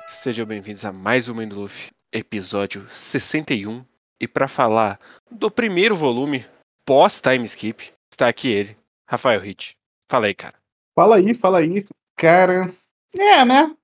[0.08, 3.84] sejam bem-vindos a mais um Luffy, episódio 61.
[4.22, 4.98] E para falar
[5.30, 6.46] do primeiro volume
[6.86, 9.76] pós time skip, está aqui ele, Rafael Hit.
[10.10, 10.56] Fala aí, cara.
[10.96, 11.86] Fala aí, fala aí.
[12.16, 12.72] Cara,
[13.18, 13.76] é, né?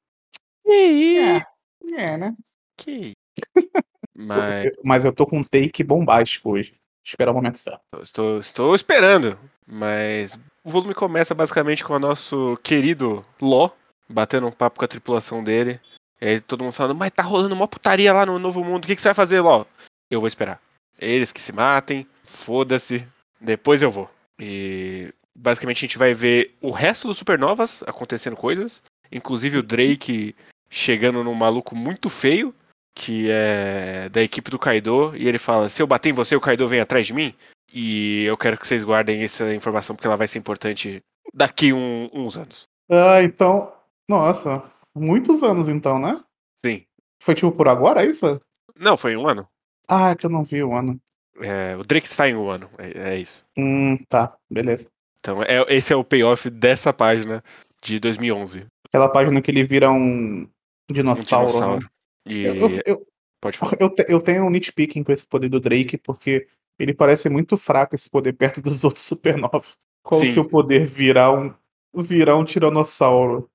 [0.66, 1.46] E É,
[1.94, 2.36] é né?
[2.78, 3.12] Que
[4.16, 6.74] Mas Eu- Mas eu tô com um take bombástico hoje.
[7.04, 7.82] Espera o momento certo.
[8.02, 9.38] estou, estou esperando.
[9.68, 13.72] Mas o volume começa basicamente com o nosso querido Ló
[14.10, 15.80] batendo um papo com a tripulação dele.
[16.22, 18.86] E aí todo mundo falando, mas tá rolando uma putaria lá no Novo Mundo.
[18.86, 19.66] O que, que você vai fazer, Ló?
[20.10, 20.62] Eu vou esperar.
[21.00, 23.06] Eles que se matem, foda-se.
[23.40, 24.10] Depois eu vou.
[24.40, 28.82] E basicamente a gente vai ver o resto dos Supernovas acontecendo coisas.
[29.12, 30.36] Inclusive o Drake
[30.70, 32.54] chegando num maluco muito feio,
[32.94, 35.14] que é da equipe do Kaido.
[35.16, 37.36] E ele fala: Se eu bater em você, o Kaido vem atrás de mim.
[37.74, 41.02] E eu quero que vocês guardem essa informação porque ela vai ser importante
[41.34, 42.68] daqui um- uns anos.
[42.90, 43.72] Ah, então.
[44.08, 44.64] Nossa,
[44.96, 46.22] muitos anos então, né?
[46.64, 46.86] Sim.
[47.22, 48.40] Foi tipo por agora, é isso?
[48.78, 49.48] Não, foi um ano.
[49.90, 51.00] Ah, é que eu não vi o ano.
[51.42, 52.70] É, o Drake está em um ano.
[52.78, 53.44] É, é isso.
[53.58, 54.90] Hum, tá, beleza.
[55.20, 57.44] Então, é- esse é o payoff dessa página
[57.82, 58.66] de 2011.
[58.88, 60.48] Aquela página que ele vira um
[60.90, 61.48] Um dinossauro.
[61.48, 61.52] né?
[61.54, 61.90] dinossauro.
[62.28, 63.08] E Eu, eu, eu,
[63.42, 63.74] pode falar.
[63.80, 66.48] eu, te- eu tenho um nitpicking com esse poder do Drake, porque
[66.80, 69.74] ele parece muito fraco esse poder perto dos outros supernovas.
[70.04, 70.30] Qual Sim.
[70.30, 71.54] o seu poder virar um
[71.96, 73.50] virar um tiranossauro?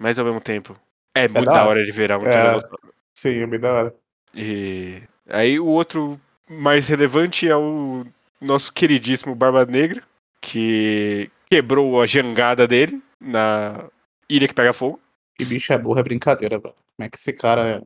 [0.00, 0.76] Mas ao mesmo tempo,
[1.14, 1.80] é muito da hora.
[1.80, 2.30] ele virar um É.
[2.30, 2.92] tiranossauro.
[3.16, 3.94] Sim, é bem da hora.
[4.34, 8.04] E aí o outro mais relevante é o
[8.40, 10.02] nosso queridíssimo Barba Negra,
[10.40, 13.88] que quebrou a jangada dele na
[14.28, 15.00] ilha que pega fogo.
[15.34, 16.74] Que bicho é burro, é brincadeira, velho.
[16.96, 17.82] Como é que esse cara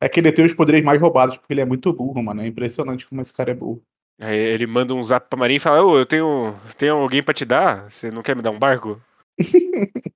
[0.00, 0.08] é.
[0.08, 2.42] Que ele tem os poderes mais roubados, porque ele é muito burro, mano.
[2.42, 3.82] É impressionante como esse cara é burro.
[4.20, 7.34] Aí ele manda um zap pra Marinha e fala: Ô, eu tenho, tenho alguém pra
[7.34, 7.90] te dar?
[7.90, 9.00] Você não quer me dar um barco?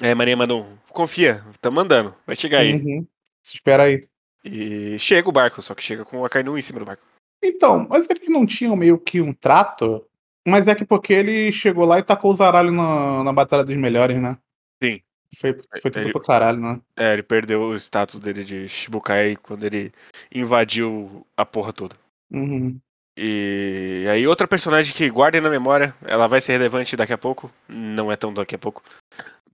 [0.00, 2.74] aí a Marinha manda um: Confia, tá mandando, vai chegar aí.
[2.74, 3.06] Uhum.
[3.44, 4.00] Espera aí.
[4.44, 7.02] E chega o barco, só que chega com a Kainu em cima do barco.
[7.42, 10.04] Então, mas eles não tinham meio que um trato?
[10.46, 13.76] Mas é que porque ele chegou lá e tacou o zaralho na, na Batalha dos
[13.76, 14.36] Melhores, né?
[14.82, 15.00] Sim.
[15.36, 16.80] Foi, foi tudo Ele- pro caralho, né?
[16.96, 19.92] É, ele perdeu o status dele de Shibukai quando ele
[20.32, 21.96] invadiu a porra toda.
[22.30, 22.78] Uhum.
[23.16, 27.50] E aí outra personagem que guardem na memória, ela vai ser relevante daqui a pouco.
[27.68, 28.82] Não é tão daqui a pouco.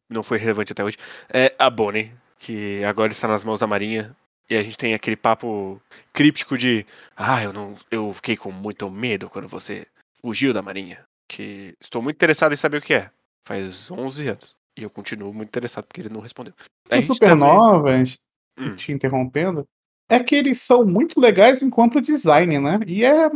[0.08, 0.96] Não foi relevante até hoje.
[1.32, 4.16] É a Bonnie, que agora está nas mãos da Marinha.
[4.48, 5.80] E a gente tem aquele papo
[6.12, 6.84] críptico de
[7.16, 7.76] Ah, eu não.
[7.91, 9.86] Eu fiquei com muito medo quando você
[10.20, 11.04] fugiu da Marinha.
[11.28, 13.10] Que estou muito interessado em saber o que é.
[13.44, 14.56] Faz 11 anos.
[14.80, 16.54] E eu continuo muito interessado porque ele não respondeu.
[16.91, 18.18] A Os gente supernovas,
[18.58, 18.74] Hum.
[18.74, 19.66] te interrompendo,
[20.08, 22.78] é que eles são muito legais enquanto design, né?
[22.86, 23.30] E é.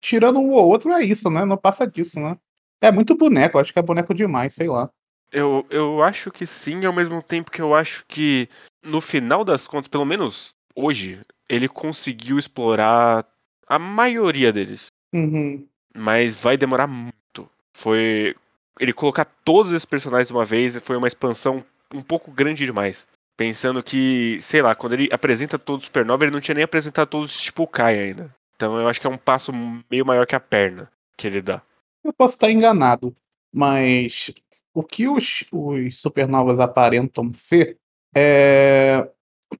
[0.00, 1.44] Tirando um ou outro, é isso, né?
[1.44, 2.36] Não passa disso, né?
[2.80, 4.88] É muito boneco, acho que é boneco demais, sei lá.
[5.32, 8.48] Eu, eu acho que sim, ao mesmo tempo que eu acho que,
[8.84, 13.26] no final das contas, pelo menos hoje, ele conseguiu explorar
[13.66, 14.86] a maioria deles.
[15.12, 15.66] Uhum.
[15.96, 17.50] Mas vai demorar muito.
[17.76, 18.36] Foi.
[18.78, 23.06] Ele colocar todos esses personagens de uma vez foi uma expansão um pouco grande demais.
[23.36, 27.08] Pensando que, sei lá, quando ele apresenta todos os Supernova, ele não tinha nem apresentado
[27.08, 28.34] todos os Shippuden ainda.
[28.56, 29.52] Então eu acho que é um passo
[29.90, 31.62] meio maior que a perna que ele dá.
[32.04, 33.14] Eu posso estar enganado,
[33.52, 34.32] mas
[34.74, 37.78] o que os, os supernovas aparentam ser
[38.14, 39.08] é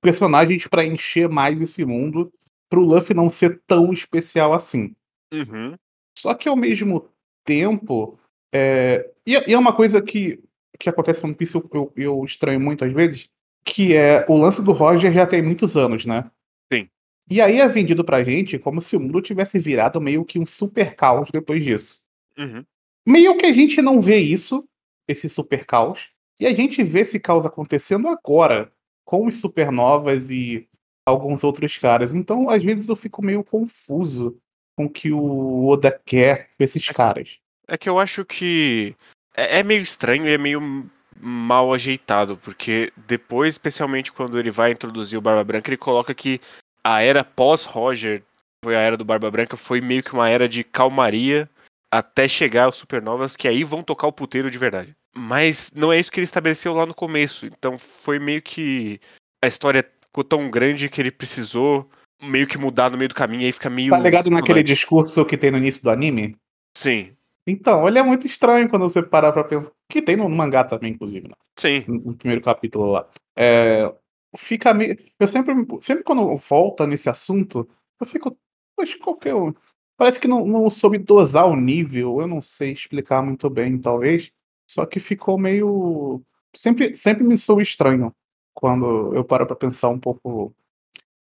[0.01, 2.33] personagens para encher mais esse mundo,
[2.69, 4.95] pro Luffy não ser tão especial assim.
[5.33, 5.75] Uhum.
[6.17, 7.09] Só que ao mesmo
[7.45, 8.19] tempo.
[8.53, 9.11] É...
[9.27, 10.43] E, e é uma coisa que,
[10.79, 13.31] que acontece no One Piece, eu, eu, eu estranho muito às vezes,
[13.65, 16.31] que é o lance do Roger já tem muitos anos, né?
[16.73, 16.89] Sim.
[17.31, 20.47] E aí é vendido pra gente como se o mundo tivesse virado meio que um
[20.47, 22.03] super caos depois disso.
[22.39, 22.65] Uhum.
[23.07, 24.69] Meio que a gente não vê isso,
[25.07, 26.11] esse super caos,
[26.41, 28.73] e a gente vê esse caos acontecendo agora,
[29.05, 30.69] com os supernovas e
[31.05, 32.13] alguns outros caras.
[32.13, 34.39] Então, às vezes, eu fico meio confuso
[34.77, 37.41] com o que o Oda quer com esses caras.
[37.69, 38.97] É que eu acho que
[39.37, 44.73] é, é meio estranho e é meio mal ajeitado, porque depois, especialmente quando ele vai
[44.73, 46.41] introduzir o Barba Branca, ele coloca que
[46.83, 48.23] a era pós-Roger,
[48.65, 51.49] foi a era do Barba Branca, foi meio que uma era de calmaria
[51.91, 54.95] até chegar aos Supernovas, que aí vão tocar o puteiro de verdade.
[55.17, 59.01] Mas não é isso que ele estabeleceu lá no começo, então foi meio que
[59.43, 61.89] a história ficou tão grande que ele precisou
[62.21, 63.91] meio que mudar no meio do caminho, aí fica meio...
[63.91, 66.37] Tá ligado naquele discurso que tem no início do anime?
[66.77, 67.13] Sim,
[67.51, 69.73] Então, ele é muito estranho quando você parar pra pensar.
[69.89, 71.35] Que tem no mangá também, inclusive, né?
[71.59, 71.83] sim.
[71.89, 73.09] no no primeiro capítulo lá.
[73.35, 73.91] É,
[74.37, 74.95] fica meio.
[75.19, 77.67] Eu sempre, sempre quando volta nesse assunto,
[77.99, 78.37] eu fico.
[78.77, 79.55] Poxa, qual que é o.
[79.97, 84.31] Parece que não, não soube dosar o nível, eu não sei explicar muito bem, talvez.
[84.71, 86.23] Só que ficou meio.
[86.55, 88.15] Sempre, sempre me sou estranho
[88.55, 90.55] quando eu paro pra pensar um pouco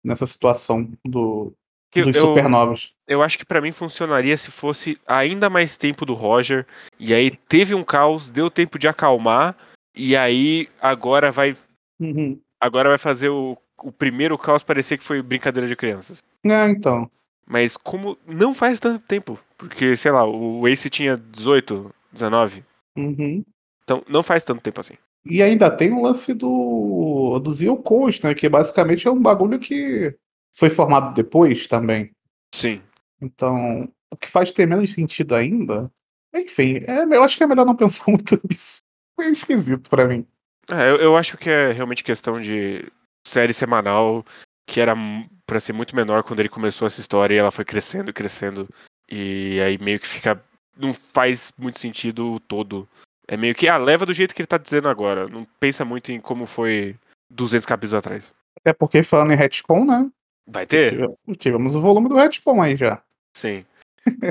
[0.05, 1.55] nessa situação do,
[1.91, 2.93] Que dos eu- supernovas.
[3.07, 6.67] Eu acho que pra mim funcionaria se fosse ainda mais tempo do Roger.
[6.99, 9.57] E aí teve um caos, deu tempo de acalmar.
[9.95, 11.57] E aí agora vai.
[11.99, 12.39] Uhum.
[12.61, 16.23] Agora vai fazer o, o primeiro caos parecer que foi brincadeira de crianças.
[16.45, 17.11] É, então.
[17.47, 19.39] Mas como não faz tanto tempo.
[19.57, 22.63] Porque, sei lá, o Ace tinha 18, 19.
[22.97, 23.43] Uhum.
[23.83, 24.95] Então não faz tanto tempo assim.
[25.25, 28.35] E ainda tem o lance do, do Zio Coast, né?
[28.35, 30.15] Que basicamente é um bagulho que
[30.55, 32.11] foi formado depois também.
[32.55, 32.83] Sim.
[33.21, 35.91] Então, o que faz ter menos sentido ainda.
[36.35, 38.79] Enfim, é, eu acho que é melhor não pensar muito nisso.
[39.17, 40.27] Foi esquisito pra mim.
[40.69, 42.85] É, eu, eu acho que é realmente questão de
[43.27, 44.25] série semanal,
[44.67, 44.95] que era
[45.47, 48.69] pra ser muito menor quando ele começou essa história e ela foi crescendo e crescendo.
[49.11, 50.43] E aí meio que fica.
[50.77, 52.89] Não faz muito sentido o todo.
[53.27, 55.29] É meio que, ah, leva do jeito que ele tá dizendo agora.
[55.29, 56.97] Não pensa muito em como foi
[57.31, 58.33] 200 capítulos atrás.
[58.61, 60.09] Até porque falando em retcon, né?
[60.51, 60.91] Vai ter?
[60.93, 63.03] tive- Tivemos o volume do retcon aí já.
[63.37, 63.65] Sim.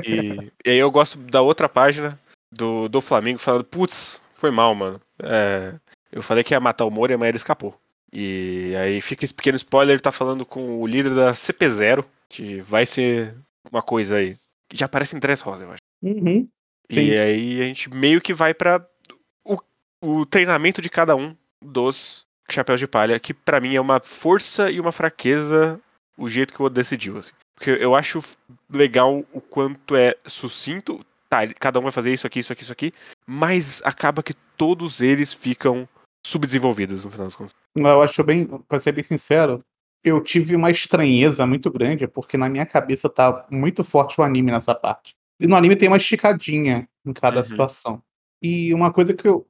[0.04, 2.18] E, e aí eu gosto da outra página
[2.52, 5.00] do, do Flamengo falando, putz, foi mal, mano.
[5.22, 5.74] É,
[6.10, 7.78] eu falei que ia matar o Moura, mas ele escapou.
[8.12, 12.60] E aí fica esse pequeno spoiler, ele tá falando com o líder da CP0, que
[12.62, 13.34] vai ser
[13.70, 14.36] uma coisa aí.
[14.68, 15.80] Que já aparece em Dress Rosa, eu acho.
[16.02, 16.48] Uhum.
[16.90, 17.00] Sim.
[17.06, 18.84] E aí a gente meio que vai pra
[19.44, 19.58] o,
[20.02, 24.70] o treinamento de cada um dos chapéus de palha, que pra mim é uma força
[24.70, 25.78] e uma fraqueza
[26.18, 27.32] o jeito que o Oda decidiu, assim.
[27.54, 28.22] Porque eu acho
[28.68, 31.00] legal o quanto é sucinto,
[31.30, 32.92] tá, cada um vai fazer isso aqui, isso aqui, isso aqui,
[33.26, 35.88] mas acaba que todos eles ficam
[36.26, 37.54] subdesenvolvidos no final das contas.
[37.76, 39.58] Eu acho bem, pra ser bem sincero,
[40.04, 44.50] eu tive uma estranheza muito grande, porque na minha cabeça tá muito forte o anime
[44.52, 45.14] nessa parte.
[45.40, 47.44] E no anime tem uma esticadinha em cada Uhum.
[47.44, 48.02] situação.
[48.42, 49.46] E uma coisa que eu.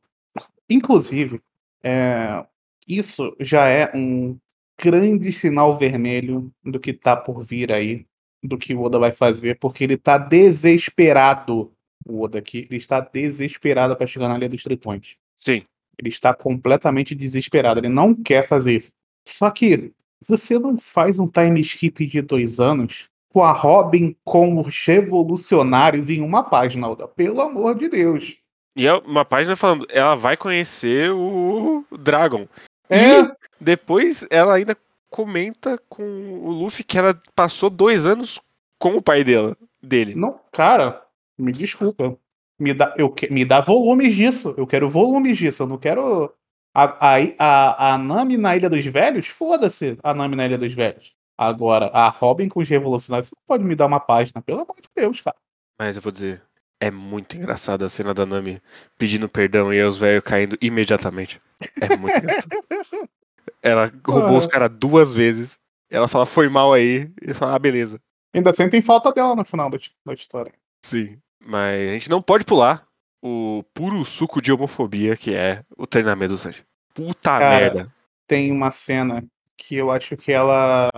[0.68, 1.40] Inclusive,
[1.82, 2.44] é,
[2.86, 4.38] isso já é um
[4.80, 8.06] grande sinal vermelho do que tá por vir aí,
[8.42, 11.72] do que o Oda vai fazer, porque ele tá desesperado.
[12.06, 15.16] O Oda aqui, ele está desesperado para chegar na linha dos tritões.
[15.34, 15.64] Sim.
[15.98, 17.80] Ele está completamente desesperado.
[17.80, 18.92] Ele não quer fazer isso.
[19.26, 19.92] Só que
[20.26, 26.08] você não faz um time skip de dois anos com a Robin com os revolucionários
[26.08, 27.06] em uma página, Oda.
[27.08, 28.38] Pelo amor de Deus.
[28.76, 32.46] E é uma página falando, ela vai conhecer o Dragon.
[32.88, 33.22] É,
[33.60, 34.76] Depois ela ainda
[35.10, 38.40] comenta com o Luffy que ela passou dois anos
[38.78, 40.14] com o pai dela, dele.
[40.14, 41.02] não, cara,
[41.36, 42.16] me desculpa.
[42.58, 44.52] Me dá, eu, me dá volumes disso.
[44.56, 45.62] Eu quero volumes disso.
[45.62, 46.34] Eu não quero.
[46.74, 49.28] A, a, a, a Nami na Ilha dos Velhos?
[49.28, 51.14] Foda-se a Nami na Ilha dos Velhos.
[51.36, 54.76] Agora, a Robin com os revolucionários, você não pode me dar uma página, pelo amor
[54.82, 55.36] de Deus, cara.
[55.78, 56.42] Mas eu vou dizer,
[56.80, 58.60] é muito engraçada a cena da Nami
[58.98, 61.40] pedindo perdão e aí os velhos caindo imediatamente.
[61.80, 63.08] É muito engraçado.
[63.62, 64.48] Ela roubou os Ah.
[64.48, 65.58] caras duas vezes.
[65.90, 67.10] Ela fala, foi mal aí.
[67.22, 68.00] E fala, ah, beleza.
[68.34, 70.52] Ainda sentem falta dela no final da, da história.
[70.84, 71.18] Sim.
[71.44, 72.86] Mas a gente não pode pular
[73.22, 76.62] o puro suco de homofobia que é o treinamento do Sanji.
[76.94, 77.94] Puta Cara, merda.
[78.26, 79.24] Tem uma cena
[79.56, 80.88] que eu acho que ela.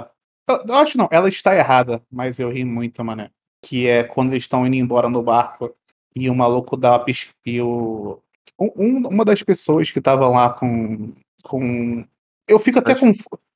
[0.49, 3.31] Eu, acho não, ela está errada, mas eu ri muito, mané.
[3.65, 5.73] Que é quando eles estão indo embora no barco
[6.17, 7.31] e o maluco dá uma pisca.
[7.47, 8.21] E o.
[8.59, 11.15] um- uma das pessoas que tava lá com.
[11.45, 12.05] com...
[12.51, 12.95] Eu fico até.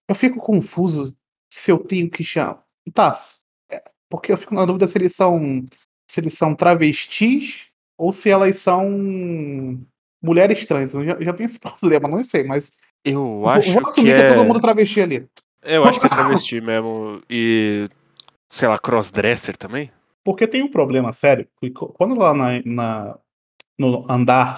[0.08, 1.16] Eu fico confuso
[1.50, 2.62] se eu tenho que chamar.
[2.92, 3.12] Tá.
[3.70, 5.64] é, Porque eu fico na dúvida se eles são.
[6.10, 7.66] Se eles são travestis
[7.98, 8.90] ou se elas são
[10.22, 10.94] mulheres trans.
[10.94, 12.72] Eu já, já tenho esse problema, não sei, mas
[13.04, 14.34] Eu Vou- acho Vou assumir que que, é é...
[14.34, 15.26] todo mundo travesti ali.
[15.62, 17.22] Eu acho que é travesti mesmo.
[17.28, 17.86] E,
[18.50, 19.90] sei lá, crossdresser também?
[20.22, 21.46] Porque tem um problema sério.
[21.94, 23.18] Quando lá na, na-
[23.78, 24.54] no andar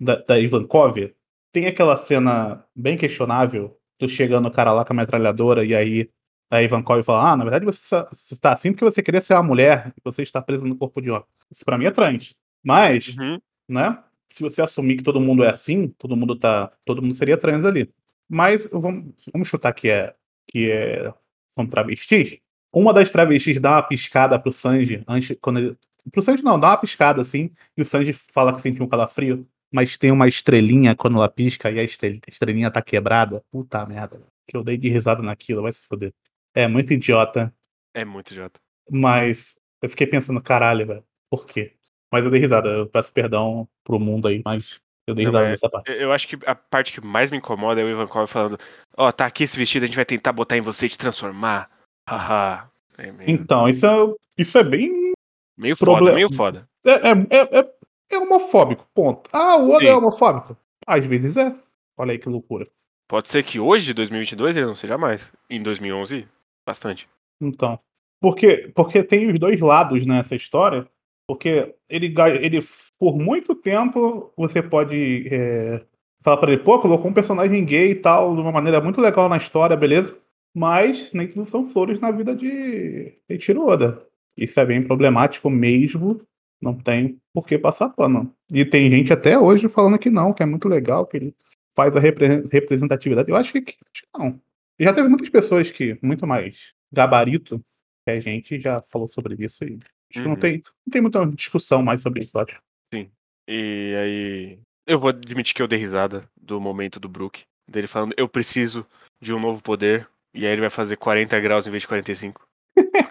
[0.00, 1.12] da, da Ivankov,
[1.58, 6.08] tem aquela cena bem questionável do chegando o cara lá com a metralhadora e aí
[6.50, 9.92] a Ivankov fala: Ah, na verdade você, está assim porque você queria ser uma mulher
[9.96, 11.24] e você está preso no corpo de homem.
[11.50, 12.34] Isso pra mim é trans.
[12.62, 13.40] Mas, Uhum.
[13.68, 13.98] né?
[14.30, 16.70] Se você assumir que todo mundo é assim, todo mundo tá.
[16.84, 17.90] Todo mundo seria trans ali.
[18.28, 20.14] Mas vamos, vamos chutar que é
[20.50, 21.12] que é,
[21.48, 22.38] são travestis.
[22.72, 25.36] Uma das travestis dá uma piscada pro Sanji antes.
[25.40, 25.78] Quando ele,
[26.12, 29.46] pro Sanji não, dá uma piscada assim, e o Sanji fala que sentiu um calafrio,
[29.72, 33.42] mas tem uma estrelinha quando ela pisca e a estre- estrelinha tá quebrada.
[33.50, 34.20] Puta merda.
[34.46, 36.12] Que eu dei de risada naquilo, vai se foder.
[36.54, 37.52] É muito idiota,
[37.94, 38.60] É muito idiota.
[38.90, 41.74] mas eu fiquei pensando, caralho, velho, por quê?
[42.10, 45.46] Mas eu dei risada, eu peço perdão pro mundo aí, mas eu dei Não, risada
[45.46, 45.92] é- nessa parte.
[45.92, 48.58] Eu acho que a parte que mais me incomoda é o Ivankov falando:
[48.96, 51.70] Ó, tá aqui esse vestido, a gente vai tentar botar em você e te transformar.
[52.08, 52.70] Haha.
[52.96, 55.12] É meio- Então, isso é, isso é bem
[55.56, 56.68] Meio Proble- foda, meio foda.
[56.86, 57.72] É, é, é, é,
[58.10, 59.28] é homofóbico, ponto.
[59.32, 59.90] Ah, o Oda Sim.
[59.90, 60.56] é homofóbico?
[60.86, 61.54] Às vezes é.
[61.96, 62.66] Olha aí que loucura.
[63.08, 65.32] Pode ser que hoje, 2022, ele não seja mais.
[65.48, 66.26] Em 2011,
[66.66, 67.08] bastante.
[67.40, 67.78] Então,
[68.20, 70.86] porque, porque tem os dois lados nessa história.
[71.26, 72.60] Porque ele, ele
[72.98, 75.84] por muito tempo, você pode é,
[76.22, 79.28] falar pra ele, pô, colocou um personagem gay e tal, de uma maneira muito legal
[79.28, 80.18] na história, beleza?
[80.54, 84.02] Mas nem tudo são flores na vida de Eiichiro Oda.
[84.36, 86.18] Isso é bem problemático mesmo.
[86.60, 88.34] Não tem por que passar pano.
[88.52, 91.34] E tem gente até hoje falando que não, que é muito legal, que ele
[91.74, 93.30] faz a repre- representatividade.
[93.30, 94.40] Eu acho que, acho que não.
[94.78, 97.60] E já teve muitas pessoas que, muito mais gabarito
[98.04, 99.74] que a gente, já falou sobre isso e
[100.10, 100.36] acho que não Uhum.
[100.40, 102.58] tem, não tem muita discussão mais sobre isso, eu acho.
[103.50, 104.58] E aí.
[104.86, 107.42] Eu vou admitir que eu dei risada do momento do Brook.
[107.68, 108.86] Dele falando, eu preciso
[109.20, 110.08] de um novo poder.
[110.34, 112.47] E aí ele vai fazer 40 graus em vez de 45.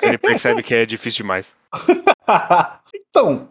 [0.02, 1.56] Ele percebe que é difícil demais.
[2.94, 3.50] então,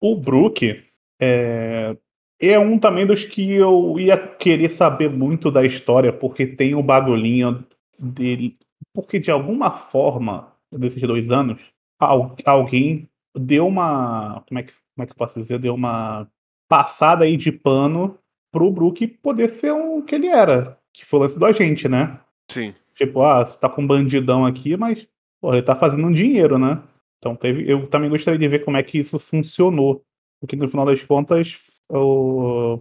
[0.00, 0.82] o Brook
[1.20, 1.96] é,
[2.40, 6.82] é um também dos que eu ia querer saber muito da história, porque tem o
[6.82, 7.64] bagulhinho
[7.98, 8.54] dele.
[8.92, 11.60] Porque de alguma forma, desses dois anos,
[11.98, 14.42] al- alguém deu uma.
[14.48, 15.58] Como é, que, como é que eu posso dizer?
[15.58, 16.28] Deu uma
[16.68, 18.18] passada aí de pano
[18.50, 20.78] pro Brook poder ser um que ele era.
[20.92, 22.18] Que foi o lance do agente, né?
[22.50, 22.74] Sim.
[22.94, 25.08] Tipo, ah, você tá com um bandidão aqui, mas
[25.42, 26.80] pô, ele tá fazendo um dinheiro, né?
[27.18, 30.02] Então teve, eu também gostaria de ver como é que isso funcionou.
[30.40, 31.58] Porque no final das contas,
[31.88, 32.80] o,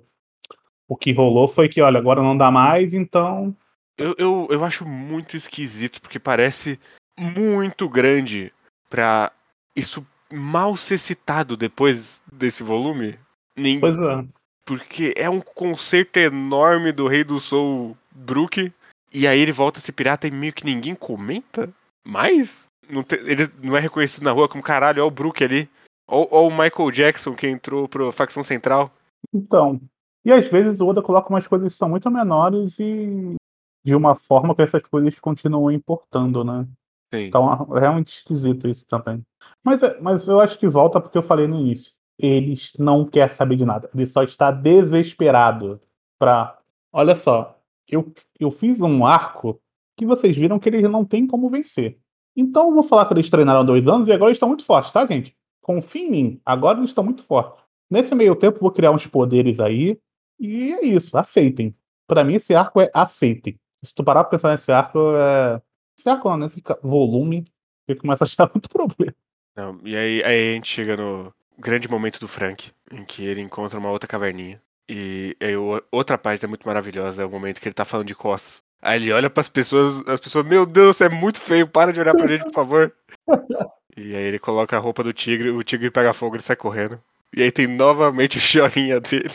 [0.88, 3.56] o que rolou foi que, olha, agora não dá mais, então.
[3.98, 6.80] Eu, eu, eu acho muito esquisito, porque parece
[7.20, 8.54] muito grande
[8.90, 9.32] pra
[9.76, 13.20] isso mal ser citado depois desse volume.
[13.56, 14.26] Nem, Pois é.
[14.66, 18.72] porque é um concerto enorme do Rei do Soul Brook.
[19.14, 21.70] E aí ele volta a ser pirata e meio que ninguém comenta
[22.06, 22.66] mais?
[22.90, 25.70] Não te- ele não é reconhecido na rua como caralho, ó o Brook ali.
[26.08, 28.92] Ó, ó o Michael Jackson que entrou pra facção central.
[29.34, 29.80] Então.
[30.26, 33.36] E às vezes o Oda coloca umas coisas que são muito menores e
[33.84, 36.68] de uma forma que essas coisas continuam importando, né?
[37.14, 37.26] Sim.
[37.26, 39.24] Então é realmente esquisito isso também.
[39.64, 41.94] Mas, é- mas eu acho que volta porque eu falei no início.
[42.20, 43.90] Ele não quer saber de nada.
[43.96, 45.82] Ele só está desesperado
[46.20, 46.58] pra.
[46.94, 49.60] Olha só, eu, eu fiz um arco
[50.02, 52.00] que vocês viram que eles não têm como vencer.
[52.36, 54.92] Então eu vou falar que eles treinaram dois anos e agora eles estão muito fortes,
[54.92, 55.36] tá, gente?
[55.62, 56.42] Confiem em mim.
[56.44, 57.64] Agora eles estão muito fortes.
[57.88, 60.00] Nesse meio tempo, vou criar uns poderes aí.
[60.40, 61.76] E é isso, aceitem.
[62.08, 63.60] Pra mim, esse arco é aceitem.
[63.84, 65.62] Se tu parar pra pensar nesse arco, é.
[65.98, 67.46] Esse arco, não, nesse ca- volume,
[67.86, 69.14] você começa a achar muito problema.
[69.56, 73.42] Não, e aí, aí a gente chega no grande momento do Frank, em que ele
[73.42, 74.60] encontra uma outra caverninha.
[74.90, 75.54] E aí
[75.92, 78.64] outra parte é muito maravilhosa, é o momento que ele tá falando de costas.
[78.82, 82.00] Aí ele olha pras pessoas, as pessoas, meu Deus, você é muito feio, para de
[82.00, 82.94] olhar pra gente, por favor.
[83.98, 86.98] E aí ele coloca a roupa do tigre, o tigre pega fogo, ele sai correndo.
[87.36, 89.34] E aí tem novamente o chorinha dele.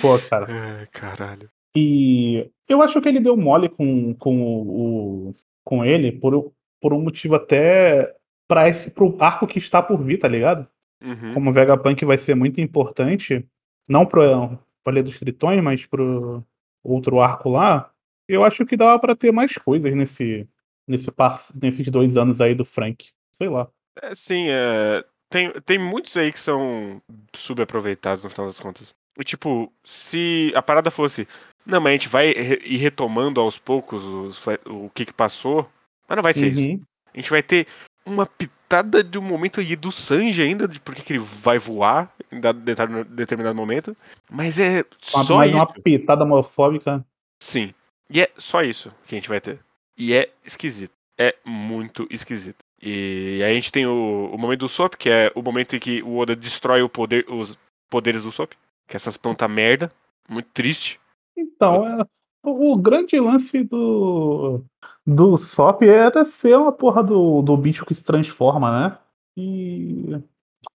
[0.00, 0.46] Pô, cara.
[0.48, 1.50] Ai, caralho.
[1.76, 7.02] E eu acho que ele deu mole com, com, o, com ele por, por um
[7.02, 8.14] motivo até
[8.48, 10.66] para esse pro arco que está por vir, tá ligado?
[11.02, 11.34] Uhum.
[11.34, 13.46] Como o Vegapunk vai ser muito importante,
[13.88, 16.42] não pro Palha dos Tritões, mas pro
[16.82, 17.90] outro arco lá,
[18.28, 20.46] eu acho que dava pra ter mais coisas nesse,
[20.86, 23.08] nesse pass, nesses dois anos aí do Frank.
[23.32, 23.68] Sei lá.
[24.02, 27.00] É, sim, é, tem, tem muitos aí que são
[27.34, 28.94] subaproveitados no final das contas.
[29.18, 31.26] E, tipo, se a parada fosse,
[31.66, 35.68] não, mas a gente vai ir retomando aos poucos os o que que passou,
[36.08, 36.60] mas não vai ser isso.
[36.60, 36.80] Uhum.
[37.12, 37.66] A gente vai ter
[38.06, 42.12] uma pitada de um momento aí do Sanji ainda, de por que ele vai voar
[42.30, 42.60] em dado
[43.04, 43.96] determinado momento,
[44.30, 45.58] mas é só mais isso.
[45.58, 47.04] uma pitada homofóbica.
[47.42, 47.74] Sim.
[48.10, 49.60] E é só isso que a gente vai ter.
[49.96, 50.92] E é esquisito.
[51.18, 52.58] É muito esquisito.
[52.80, 56.02] E a gente tem o, o momento do Sop, que é o momento em que
[56.02, 57.58] o Oda destrói o poder, os
[57.90, 58.52] poderes do Sop.
[58.86, 59.92] Que é essas plantas merda.
[60.28, 61.00] Muito triste.
[61.36, 62.04] Então, é,
[62.44, 64.62] o, grande lance do,
[65.06, 68.98] do Sop era ser uma porra do, do bicho que se transforma, né?
[69.36, 70.22] E.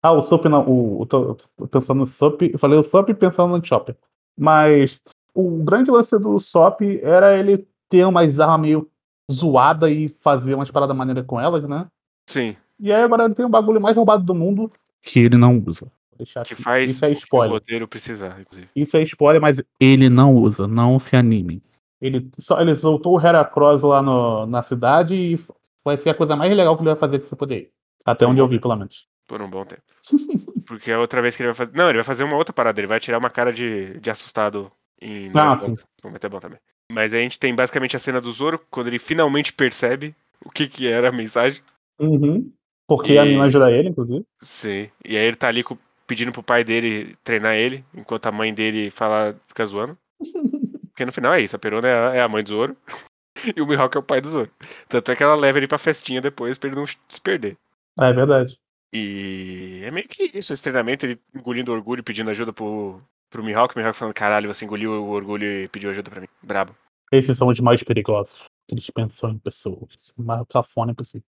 [0.02, 0.68] Ah, o Sop não.
[0.68, 2.42] O, eu tô, tô pensando no Sop.
[2.58, 3.96] Falei o Sop pensando no Chopper.
[4.36, 5.00] Mas
[5.34, 8.90] o grande lance do Sop era ele ter umas armas meio
[9.30, 11.86] zoada e fazer umas paradas maneiras com elas, né?
[12.28, 12.56] Sim.
[12.78, 14.70] E aí agora ele tem o bagulho mais roubado do mundo
[15.00, 15.86] que ele não usa.
[16.10, 16.62] Vou deixar Que aqui.
[16.62, 17.52] faz Isso é o que o spoiler.
[17.54, 18.68] roteiro precisar, inclusive.
[18.74, 21.62] Isso é spoiler, mas ele não usa, não se animem.
[22.00, 25.38] Ele só ele soltou o Heracross lá no, na cidade e
[25.84, 27.70] vai ser a coisa mais legal que ele vai fazer com esse poder.
[28.04, 29.06] Até onde eu vi, pelo menos.
[29.28, 29.82] Por um bom tempo.
[30.66, 31.76] Porque a outra vez que ele vai fazer.
[31.76, 32.80] Não, ele vai fazer uma outra parada.
[32.80, 34.70] Ele vai tirar uma cara de, de assustado
[35.02, 35.28] em.
[35.30, 35.74] Ah, Nova sim.
[36.02, 36.58] Bom também.
[36.90, 40.50] Mas aí a gente tem basicamente a cena do Zoro, quando ele finalmente percebe o
[40.50, 41.62] que, que era a mensagem.
[41.98, 42.52] Uhum.
[42.86, 44.24] Porque E- a mina ajuda ele, inclusive.
[44.42, 44.90] Sim.
[45.04, 45.64] E aí ele tá ali
[46.06, 49.96] pedindo pro pai dele treinar ele, enquanto a mãe dele fala, fica zoando.
[50.92, 52.76] Porque no final é isso, a Perona é a, é mãe do Zoro.
[53.56, 54.50] E o Mihawk é o pai do Zoro.
[54.88, 57.56] Tanto é que ela leva ele pra festinha depois pra ele não se perder.
[57.98, 58.58] É verdade.
[58.92, 63.00] E é meio que isso, esse treinamento, ele engolindo orgulho pedindo ajuda pro,
[63.32, 66.28] pro Mihawk, o Mihawk falando, caralho, você engoliu o orgulho e pediu ajuda pra mim.
[66.42, 66.76] Brabo.
[67.10, 68.38] Esses são os mais perigosos.
[68.68, 70.12] Que eles pensam em pessoas.
[70.16, 71.26] O mais cafona possível.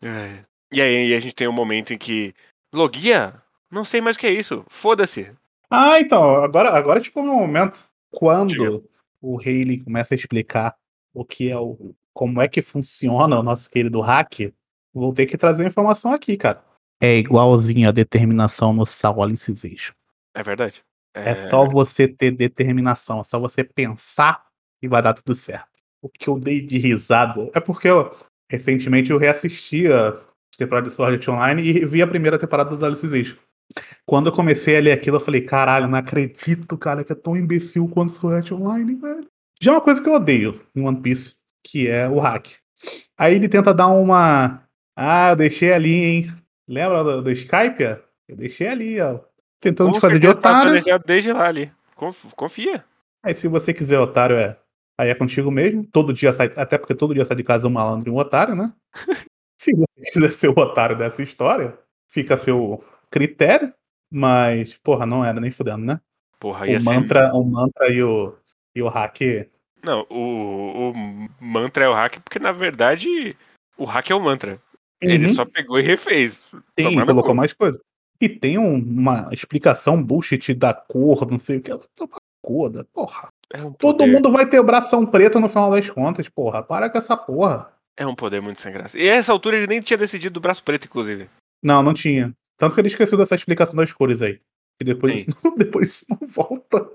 [0.00, 0.44] É.
[0.72, 2.34] E aí a gente tem um momento em que.
[2.72, 3.34] Logia?
[3.70, 4.64] Não sei mais o que é isso.
[4.68, 5.30] Foda-se.
[5.70, 7.88] Ah, então, agora, agora tipo o meu momento.
[8.10, 8.82] Quando Diga.
[9.20, 10.76] o Haley começa a explicar
[11.12, 11.94] o que é o.
[12.12, 14.52] como é que funciona o nosso querido hack,
[14.92, 16.64] vou ter que trazer a informação aqui, cara.
[17.00, 19.94] É igualzinho a determinação no Sal Alicization.
[20.34, 20.82] É verdade.
[21.14, 24.44] É só você ter determinação, é só você pensar
[24.82, 25.68] e vai dar tudo certo.
[26.02, 28.14] O que eu dei de risada é porque eu,
[28.50, 30.18] recentemente eu reassisti a
[30.58, 33.36] temporada de Sword Art Online e vi a primeira temporada do Alicization.
[34.04, 37.36] Quando eu comecei a ler aquilo, eu falei, caralho, não acredito, cara, que é tão
[37.36, 39.26] imbecil quanto Sword Art Online, velho.
[39.60, 42.48] Já é uma coisa que eu odeio em One Piece, que é o hack.
[43.16, 44.62] Aí ele tenta dar uma.
[44.96, 46.34] Ah, eu deixei ali, hein?
[46.68, 47.82] Lembra do, do Skype?
[48.28, 49.20] Eu deixei ali, ó.
[49.64, 50.70] Tentando te fazer de tá otário.
[50.72, 51.72] planejado desde lá ali.
[51.96, 52.84] Conf- Confia.
[53.24, 54.58] Aí se você quiser otário, é.
[55.00, 55.84] Aí é contigo mesmo.
[55.86, 56.50] Todo dia sai.
[56.56, 58.72] Até porque todo dia sai de casa um malandro e um otário, né?
[59.60, 61.76] se você quiser ser o otário dessa história,
[62.08, 63.72] fica a seu critério.
[64.12, 66.00] Mas, porra, não era nem fudendo, né?
[66.38, 68.36] Porra, ia O ser- mantra, o mantra e o,
[68.76, 69.20] e o hack.
[69.82, 70.94] Não, o, o
[71.40, 73.36] mantra é o hack, porque na verdade
[73.76, 74.60] o hack é o mantra.
[75.00, 75.34] Ele Uhum.
[75.34, 76.44] só pegou e refez.
[76.78, 77.80] Sim, colocou mais coisa.
[78.24, 81.70] E tem um- uma explicação bullshit da cor, não sei o que.
[81.70, 83.28] Ela toma coda, porra.
[83.52, 86.62] É um Todo mundo vai ter o bração preto no final das contas, porra.
[86.62, 87.70] Para com essa porra.
[87.96, 88.98] É um poder muito sem graça.
[88.98, 91.28] E a essa altura ele nem tinha decidido do braço preto, inclusive.
[91.62, 92.32] Não, não tinha.
[92.58, 94.38] Tanto que ele esqueceu dessa explicação das cores aí.
[94.80, 95.24] E depois,
[95.56, 96.90] depois isso não volta.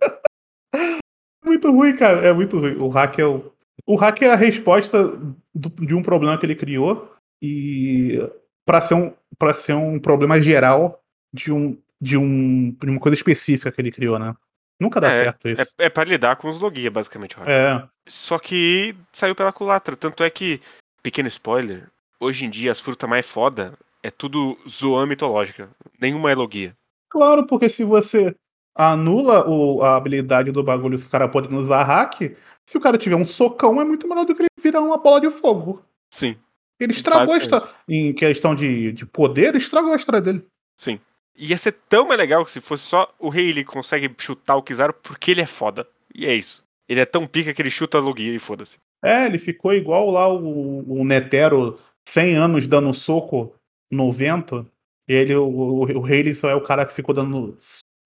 [1.46, 2.28] muito ruim, cara.
[2.28, 2.78] É muito ruim.
[2.82, 3.52] O hack é o.
[3.88, 5.08] O hack é a resposta
[5.56, 7.12] do- de um problema que ele criou.
[7.42, 8.20] E
[8.68, 10.99] para ser um para ser um problema geral
[11.34, 14.34] de um de um de uma coisa específica que ele criou, né?
[14.80, 15.74] Nunca dá É, certo isso.
[15.78, 17.36] É, é pra lidar com os logia, basicamente.
[17.36, 17.48] hack.
[17.50, 17.84] É.
[18.08, 19.96] Só que saiu pela culatra.
[19.98, 20.62] Tanto é que,
[21.04, 21.90] pequeno spoiler,
[22.20, 25.70] hoje em dia as frutas mais foda é tudo zoan mitológica.
[26.00, 26.74] Nenhuma é logia.
[27.10, 28.34] Claro, porque se você
[28.74, 32.98] anula o- a habilidade do bagulho, se o cara pode usar hack, se o cara
[32.98, 35.84] tiver um socão, é muito melhor do que ele virar uma bola de fogo.
[36.14, 36.38] Sim,
[36.80, 37.68] Ele estragou a história.
[37.90, 40.46] Em questão de, de poder, ele estragou a história dele.
[40.78, 40.98] sim.
[41.40, 44.94] Ia ser tão mais legal se fosse só o rei ele consegue chutar o Kizaru
[44.94, 45.88] porque ele é foda.
[46.14, 46.66] E é isso.
[46.88, 48.78] Ele é tão pica que ele chuta a logia e foda-se.
[49.02, 53.56] É, ele ficou igual lá o, o Netero, 100 anos dando soco
[53.90, 54.70] no vento.
[55.08, 57.56] Ele, o, o, o Haley só é o cara que ficou dando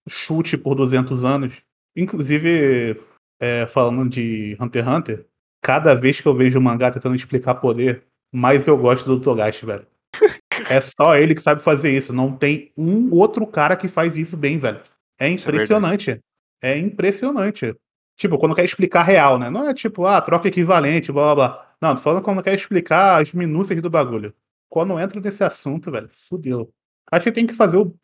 [0.08, 1.60] chute por 200 anos.
[1.96, 3.00] Inclusive,
[3.40, 5.26] é, falando de Hunter x Hunter,
[5.60, 9.66] cada vez que eu vejo o mangá tentando explicar poder, mais eu gosto do Togashi,
[9.66, 9.86] velho.
[10.68, 12.12] É só ele que sabe fazer isso.
[12.12, 14.80] Não tem um outro cara que faz isso bem, velho.
[15.18, 16.20] É é impressionante.
[16.62, 17.74] É, impressionante.
[18.16, 19.50] Tipo, quando quer explicar real, né?
[19.50, 21.76] Não é tipo, ah, troca equivalente, blá blá blá.
[21.80, 24.34] Não, tô falando quando quer explicar as minúcias do bagulho.
[24.68, 26.72] Quando entra nesse assunto, velho, fudeu.
[27.10, 27.94] Acho que tem que fazer o.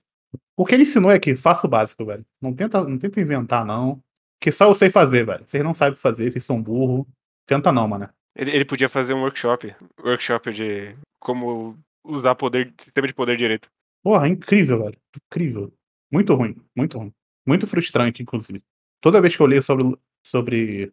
[0.57, 2.25] O que ele ensinou é que faça o básico, velho.
[2.41, 4.03] Não tenta, não tenta inventar, não.
[4.39, 5.43] Que só eu sei fazer, velho.
[5.47, 7.07] Vocês não sabem fazer, vocês são burro.
[7.47, 8.09] Tenta não, mano.
[8.37, 9.75] Ele, ele podia fazer um workshop.
[10.05, 13.69] Workshop de como usar poder, sistema de poder direito.
[14.03, 14.99] Porra, incrível, velho.
[15.17, 15.73] Incrível.
[16.13, 17.13] Muito ruim, muito ruim.
[17.47, 18.63] Muito frustrante, inclusive.
[19.01, 19.97] Toda vez que eu leio sobre.
[20.27, 20.93] sobre.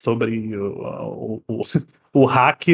[0.00, 1.62] sobre o, o, o,
[2.12, 2.68] o hack,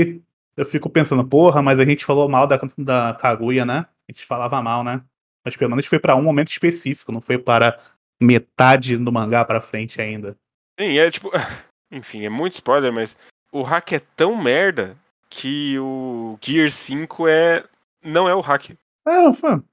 [0.56, 3.86] eu fico pensando, porra, mas a gente falou mal da, da Kaguya, né?
[4.08, 5.04] A gente falava mal, né?
[5.44, 7.78] Mas pelo menos foi pra um momento específico, não foi para
[8.20, 10.36] metade do mangá pra frente ainda.
[10.78, 11.30] Sim, é tipo.
[11.90, 13.16] Enfim, é muito spoiler, mas
[13.52, 14.96] o hack é tão merda
[15.34, 17.64] que o Gear 5 é.
[18.02, 18.70] não é o hack.
[19.06, 19.26] É,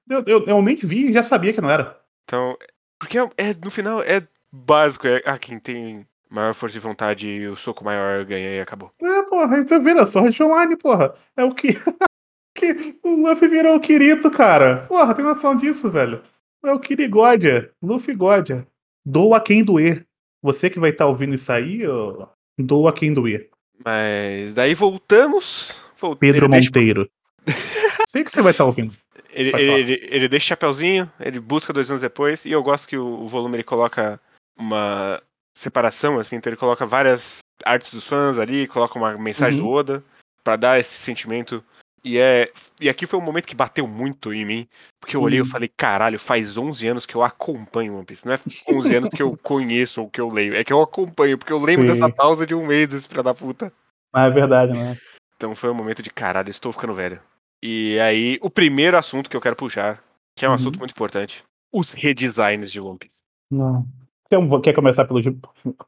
[0.10, 2.00] eu, eu, eu nem vi e já sabia que não era.
[2.24, 2.58] Então.
[3.00, 5.08] Porque é, é- no final é básico.
[5.08, 8.92] É, ah, quem tem maior força de vontade e o soco maior ganha e acabou.
[9.02, 11.14] É, porra, então vira Sword Online, porra.
[11.38, 11.70] É o que.
[12.56, 14.86] que o Luffy virou o Kirito, cara.
[14.88, 16.22] Porra, tem noção disso, velho?
[16.64, 17.72] É o Kirigódia.
[17.82, 18.68] Luffy Gódia.
[19.06, 20.06] Doa quem doer.
[20.42, 23.52] Você que vai estar ouvindo isso aí, ó, doa quem doer.
[23.86, 25.80] Mas daí voltamos.
[26.00, 27.10] Vol- Pedro ele deixa- Monteiro.
[28.08, 28.94] Sei que você vai estar ouvindo.
[29.34, 32.98] Ele, ele, ele, deixa o chapeuzinho, ele busca dois anos depois, e eu gosto que
[32.98, 34.20] o, o volume ele coloca
[34.58, 35.22] uma
[35.58, 39.68] separação, assim, então ele coloca várias artes dos fãs ali, coloca uma mensagem Uhum.
[39.68, 40.04] do Oda,
[40.44, 41.64] pra dar esse sentimento
[42.04, 44.68] E, é, e aqui foi um momento que bateu muito em mim,
[45.00, 45.46] porque eu olhei e Hum.
[45.46, 48.26] falei, caralho, faz 11 anos que eu acompanho One Piece.
[48.26, 51.38] Não é 11 anos que eu conheço ou que eu leio, é que eu acompanho,
[51.38, 51.94] porque eu lembro Sim.
[51.94, 53.72] dessa pausa de um mês desse filho da puta.
[54.12, 54.98] Ah, é verdade, né?
[55.36, 57.22] Então foi um momento de caralho, estou ficando velho.
[57.64, 60.04] E aí, o primeiro assunto que eu quero puxar,
[60.36, 60.56] que é um Uhum.
[60.56, 63.20] assunto muito importante, os redesigns de One Piece.
[63.50, 63.86] Não.
[64.30, 65.22] Quer, quer começar pelo,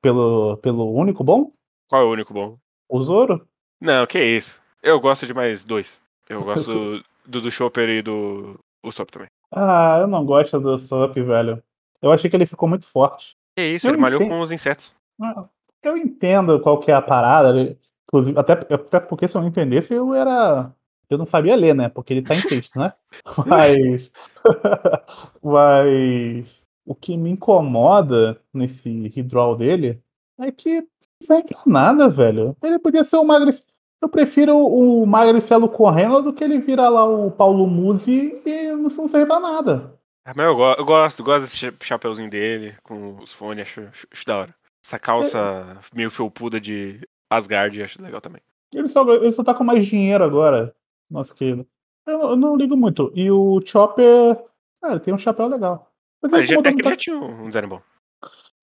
[0.01, 1.51] pelo, pelo único bom?
[1.89, 2.57] Qual é o único bom?
[2.89, 3.47] O Zoro?
[3.81, 4.61] Não, que isso.
[4.81, 5.99] Eu gosto de mais dois.
[6.29, 9.27] Eu gosto do, do, do Chopper e do Usopp também.
[9.51, 11.61] Ah, eu não gosto do Sup, velho.
[12.01, 13.35] Eu achei que ele ficou muito forte.
[13.55, 14.95] Que isso, Eu ele malhou com os insetos.
[15.21, 15.45] Ah,
[15.83, 17.77] Eu entendo qual que é a parada.
[18.07, 20.73] Inclusive, até, até porque se eu não entendesse, eu era.
[21.09, 21.89] Eu não sabia ler, né?
[21.89, 22.93] Porque ele tá em texto, né?
[23.45, 24.11] Mas.
[25.43, 26.61] Mas.
[26.85, 30.01] O que me incomoda nesse withdrawal dele
[30.37, 30.87] é que não
[31.21, 32.57] serve pra nada, velho.
[32.61, 33.63] Ele podia ser o Magric.
[34.03, 38.89] Eu prefiro o Magricelo correndo do que ele virar lá o Paulo Musi e não
[38.89, 39.97] serve pra nada.
[40.25, 43.79] Ah, Mas eu, go- eu gosto, gosto desse cha- chapeuzinho dele, com os fones, acho,
[43.81, 44.55] acho- acho da hora.
[44.85, 46.99] Essa calça meio felpuda de
[47.31, 48.41] Asgard, acho legal também.
[48.73, 50.75] Ele só, ele só tá com mais dinheiro agora,
[51.09, 51.65] nosso querido.
[52.05, 53.09] Eu, eu não ligo muito.
[53.15, 54.37] E o Chopper.
[54.83, 55.89] Ah, ele tem um chapéu legal.
[56.21, 56.89] Mas ele já, é que ele muito.
[56.89, 57.81] já tinha um design bom.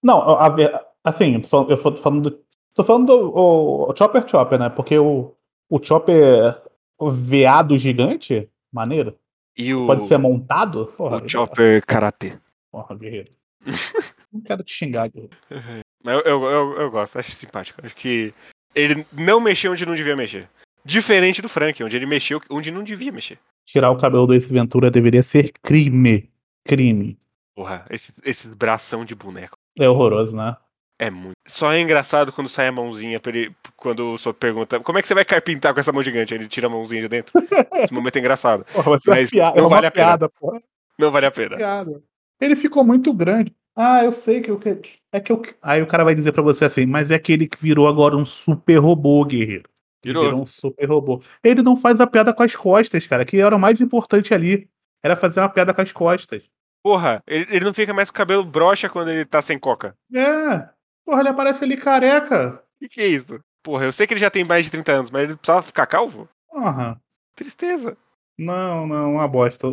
[0.02, 2.44] Não, a, ver- assim, eu tô falando, eu tô falando do.
[2.74, 4.68] Tô falando do o, o Chopper Chopper, né?
[4.68, 5.34] Porque o,
[5.68, 6.60] o Chopper
[6.98, 9.16] o veado gigante, maneiro.
[9.56, 10.86] E o, Pode ser montado?
[10.96, 12.38] Porra, o Chopper Karate.
[12.70, 13.30] Porra, guerreiro.
[14.32, 15.36] Não quero te xingar, guerreiro.
[16.02, 17.80] Mas eu, eu, eu, eu gosto, acho simpático.
[17.84, 18.32] Acho que
[18.74, 20.48] ele não mexeu onde não devia mexer.
[20.82, 23.38] Diferente do Frank, onde ele mexeu onde não devia mexer.
[23.66, 26.30] Tirar o cabelo do Ace Ventura deveria ser crime.
[26.64, 27.18] Crime.
[27.54, 29.58] Porra, esse, esse bração de boneco.
[29.78, 30.56] É horroroso, né?
[31.00, 31.32] É muito.
[31.48, 33.54] Só é engraçado quando sai a mãozinha pra ele.
[33.74, 36.34] Quando o senhor pergunta como é que você vai carpintar com essa mão gigante?
[36.34, 37.32] Aí Ele tira a mãozinha de dentro.
[37.74, 38.64] Esse momento é engraçado.
[38.66, 39.56] Porra, vai ser uma Mas piada.
[39.56, 40.06] não é uma vale a pena.
[40.06, 40.62] piada, porra.
[40.98, 41.56] Não vale a pena.
[41.56, 42.02] piada.
[42.38, 43.54] Ele ficou muito grande.
[43.74, 46.42] Ah, eu sei que eu que- é que eu Aí o cara vai dizer pra
[46.42, 49.64] você assim, mas é aquele que virou agora um super robô, guerreiro.
[50.04, 50.24] Ele Virou.
[50.24, 51.22] virou um super robô.
[51.42, 54.68] Ele não faz a piada com as costas, cara, que era o mais importante ali.
[55.02, 56.42] Era fazer uma piada com as costas.
[56.82, 59.94] Porra, ele, ele não fica mais com o cabelo broxa quando ele tá sem coca.
[60.14, 60.68] É.
[61.04, 62.62] Porra, ele aparece ali careca.
[62.78, 63.40] Que que é isso?
[63.62, 65.86] Porra, eu sei que ele já tem mais de 30 anos, mas ele precisava ficar
[65.86, 66.28] calvo?
[66.50, 67.00] Porra.
[67.36, 67.96] Tristeza.
[68.38, 69.66] Não, não, uma bosta.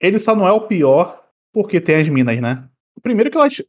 [0.00, 2.68] Ele só não é o pior porque tem as minas, né?
[3.02, 3.62] Primeiro que elas,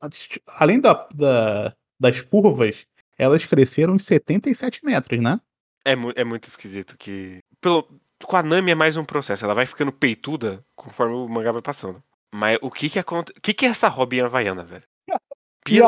[0.58, 2.86] além da, da- das curvas,
[3.18, 5.40] elas cresceram uns 77 metros, né?
[5.84, 7.40] É, mu- é muito esquisito que.
[7.62, 7.88] Pelo,
[8.24, 9.46] com a Nami é mais um processo.
[9.46, 12.02] Ela vai ficando peituda conforme o mangá vai passando.
[12.34, 13.38] Mas o que que acontece.
[13.38, 14.84] O que que é essa Robin Havaiana, velho?
[15.68, 15.88] E a,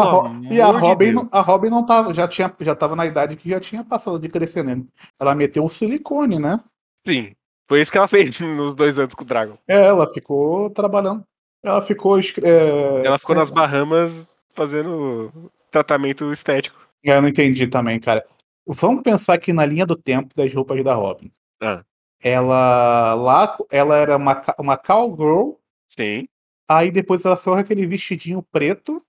[0.52, 3.60] e a Robin, a Robin não tava, já tinha, já tava na idade que já
[3.60, 4.88] tinha passado de crescimento.
[5.20, 6.60] Ela meteu o silicone, né?
[7.06, 7.36] Sim.
[7.68, 9.58] Foi isso que ela fez nos dois anos com o Dragon.
[9.68, 11.24] É, Ela ficou trabalhando.
[11.62, 12.18] Ela ficou.
[12.20, 13.06] É...
[13.06, 15.32] Ela ficou nas Bahamas fazendo
[15.70, 16.78] tratamento estético.
[17.06, 18.24] É, Eu não entendi também, cara.
[18.66, 21.32] Vamos pensar aqui na linha do tempo das roupas da Robin.
[21.62, 21.84] Ah.
[22.22, 25.52] Ela lá, ela era uma, uma cowgirl,
[25.88, 26.28] Sim,
[26.68, 29.00] aí depois ela foi aquele vestidinho preto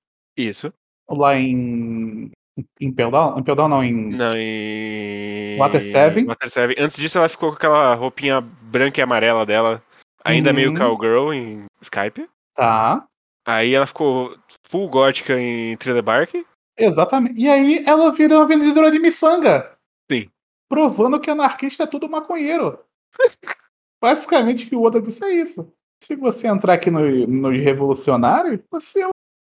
[0.42, 0.72] isso.
[1.11, 2.31] lá em.
[2.81, 3.38] Em Peldal?
[3.38, 4.16] Em Peldal não, em.
[4.16, 5.57] Não, e.
[5.59, 6.27] Water Seven?
[6.27, 6.77] Water Seven.
[6.79, 9.83] Antes disso, ela ficou com aquela roupinha branca e amarela dela.
[10.24, 10.57] Ainda Uhum.
[10.57, 12.29] meio cowgirl em Skype.
[12.55, 13.07] Tá.
[13.46, 14.37] Aí ela ficou
[14.68, 16.35] full gótica em Thriller Bark.
[16.77, 17.40] Exatamente.
[17.40, 19.72] E aí ela virou uma vendedora de miçanga.
[20.11, 20.29] Sim.
[20.68, 22.79] Provando que anarquista é tudo maconheiro.
[24.03, 25.72] Basicamente o que o Oda disse é isso.
[26.03, 29.11] Se você entrar aqui no, nos revolucionários, você é um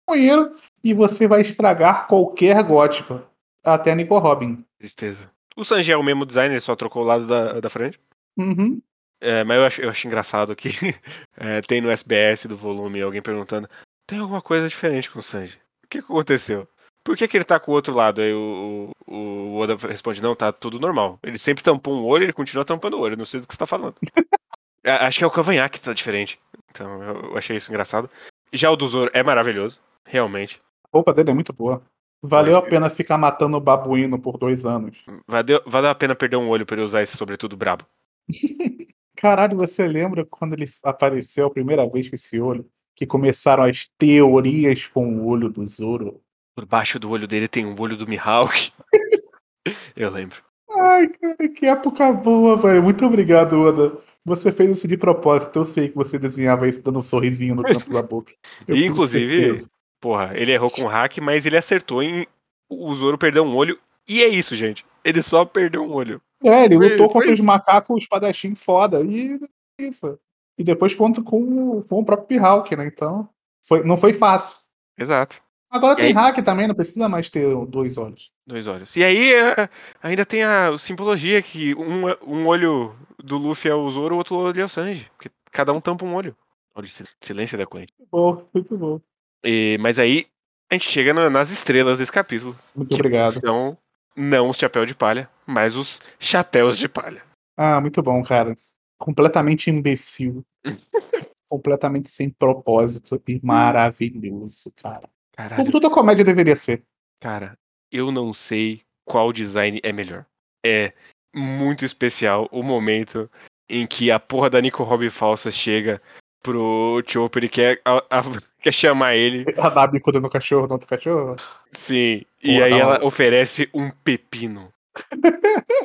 [0.08, 0.50] maconheiro
[0.84, 3.22] e você vai estragar qualquer gótico.
[3.64, 4.64] Até Nico Robin.
[4.78, 5.30] Tristeza.
[5.56, 8.00] O Sanji é o mesmo design, ele só trocou o lado da, da frente.
[8.38, 8.82] Uhum.
[9.22, 10.70] É, mas eu acho, eu acho engraçado que
[11.38, 13.68] é, tem no SBS do volume alguém perguntando:
[14.06, 15.58] tem alguma coisa diferente com o Sanji?
[15.84, 16.68] O que, aconteceu?
[17.04, 18.22] Por que, que ele tá com o outro lado?
[18.22, 21.18] Aí o, o, o Oda responde: não, tá tudo normal.
[21.24, 23.18] Ele sempre tampou um olho ele continua tampando o olho.
[23.18, 23.96] Não sei do que você tá falando.
[24.84, 26.40] Acho que é o cavanhaque que tá diferente.
[26.70, 28.10] Então eu, eu achei isso engraçado.
[28.54, 30.62] Já o do Zoro é maravilhoso, realmente.
[30.84, 31.84] A roupa dele é muito boa.
[32.22, 35.04] Valeu a pena ficar matando o babuíno por dois anos.
[35.28, 37.86] Valeu, valeu a pena perder um olho pra ele usar esse sobretudo brabo.
[39.16, 42.68] Caralho, você lembra quando ele apareceu a primeira vez com esse olho?
[42.96, 46.22] Que começaram as teorias com o olho do Zoro.
[46.56, 48.72] Por baixo do olho dele tem um olho do Mihawk.
[49.96, 50.38] eu lembro.
[50.78, 52.82] Ai, cara, que época boa, velho.
[52.82, 53.98] Muito obrigado, Oda.
[54.24, 55.60] Você fez isso de propósito.
[55.60, 58.34] Eu sei que você desenhava isso dando um sorrisinho no canto da boca.
[58.68, 59.70] Eu E, inclusive, certeza.
[60.06, 62.28] Porra, ele errou com o hack, mas ele acertou em
[62.70, 63.80] o Zoro perder um olho.
[64.08, 64.86] E é isso, gente.
[65.04, 66.22] Ele só perdeu um olho.
[66.44, 69.02] É, ele Foi- lutou contra foi- os macacos espadachim foda.
[69.02, 69.40] E
[69.80, 70.20] isso.
[70.60, 72.86] E depois contra com, com o próprio Mihawk, né?
[72.86, 73.28] Então,
[73.68, 74.60] foi, não foi fácil.
[74.96, 75.42] Exato.
[75.72, 78.32] Agora E tem aí- hack também, não precisa mais ter dois olhos.
[78.46, 78.96] Dois olhos.
[78.96, 79.68] E aí é,
[80.04, 84.36] ainda tem a simbologia que um, um olho do Luffy é o Zoro, o outro
[84.36, 85.10] olho é o Sanji.
[85.18, 86.38] Porque cada um tampa um olho.
[86.76, 87.92] Olha o sil- silêncio da corrente.
[88.12, 89.02] Bom, muito bom.
[89.46, 90.28] E, mas aí
[90.72, 92.58] a gente chega na- nas estrelas desse capítulo.
[92.76, 93.34] Muito que obrigado.
[93.40, 93.78] São
[94.16, 97.22] não os chapéus de palha, mas os chapéus de palha.
[97.58, 98.56] Ah, muito bom, cara.
[98.98, 100.44] Completamente imbecil.
[101.48, 105.02] completamente sem propósito e maravilhoso, cara.
[105.02, 106.84] Como Caralho, toda comédia deveria ser.
[107.22, 107.58] cara,
[107.92, 110.26] eu não sei qual design é melhor.
[110.66, 110.94] É
[111.34, 113.30] muito especial o momento
[113.70, 116.02] em que a porra da Nico Robin falsa chega
[116.46, 118.22] pro Chopper e quer, a- a-
[118.62, 119.46] quer chamar ele.
[119.58, 121.36] A Nabi cuidando do cachorro, não do cachorro.
[121.72, 122.24] Sim.
[122.44, 122.80] E aí não.
[122.80, 124.72] ela oferece um pepino.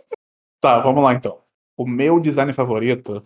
[0.62, 1.38] Tá, vamos lá então.
[1.74, 3.22] O meu design favorito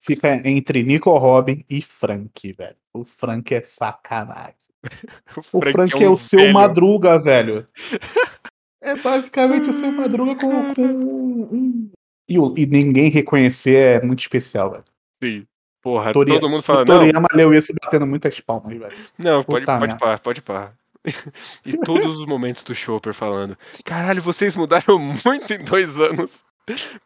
[0.00, 2.76] fica entre Nico Robin e Frank, velho.
[2.94, 4.54] O Frank é sacanagem.
[5.52, 6.54] O Frank, é, um o seu velho.
[6.54, 7.68] Madruga, velho.
[8.80, 11.90] É basicamente o seu Madruga com, com um.
[12.26, 14.84] E, o- e ninguém reconhecer é muito especial, velho.
[15.22, 15.46] Sim.
[15.86, 18.92] Porra, todo mundo O fala, não, Toriyama leu isso batendo muitas palmas, velho.
[19.16, 20.42] Não, pode, Puta pode pá, pode.
[21.64, 26.28] E todos os momentos do Chopper falando: Caralho, vocês mudaram muito em dois anos.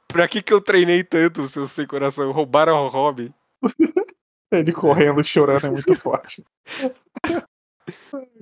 [0.09, 2.33] Pra que que eu treinei tanto, seus sem coração?
[2.33, 3.31] Roubaram o hobby.
[4.51, 6.43] Ele correndo, chorando é muito forte.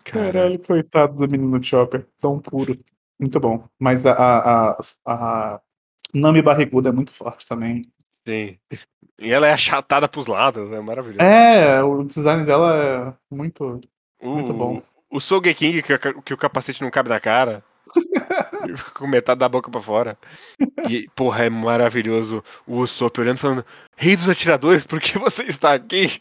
[0.04, 2.06] Caralho, coitado do menino Chopper.
[2.20, 2.78] Tão puro.
[3.18, 3.68] Muito bom.
[3.76, 5.60] Mas a, a, a, a
[6.14, 7.82] Nami Barriguda é muito forte também.
[8.24, 8.56] Sim.
[9.18, 11.22] E ela é achatada pros lados, é maravilhoso.
[11.22, 13.80] É, o design dela é muito.
[14.22, 14.80] o, muito bom.
[15.10, 17.64] O Sogeking, que, que o capacete não cabe na cara.
[17.92, 20.18] fica com metade da boca pra fora.
[20.88, 25.42] E, porra, é maravilhoso o Usopp olhando e falando: Rei dos atiradores, por que você
[25.44, 26.20] está aqui?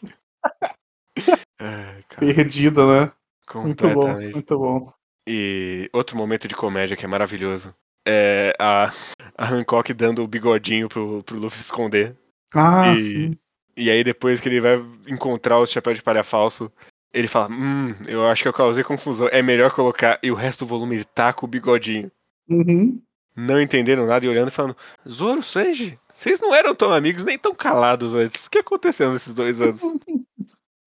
[1.60, 3.12] Ai, cara, Perdida, né?
[3.54, 4.92] Muito bom, muito bom.
[5.26, 7.74] E outro momento de comédia que é maravilhoso
[8.06, 8.92] é a,
[9.36, 12.16] a Hancock dando o bigodinho pro, pro Luffy se esconder.
[12.54, 13.38] Ah, E- sim.
[13.76, 16.70] E aí depois que ele vai encontrar o chapéu de palha falso,
[17.12, 19.28] ele fala, hum, eu acho que eu causei confusão.
[19.30, 20.18] É melhor colocar.
[20.22, 22.10] E o resto do volume ele tá com o bigodinho.
[22.48, 23.00] Uhum.
[23.36, 24.76] Não entenderam nada e olhando e falando,
[25.08, 28.46] Zoro, Sanji, vocês não eram tão amigos nem tão calados antes.
[28.46, 29.80] O que aconteceu nesses dois anos?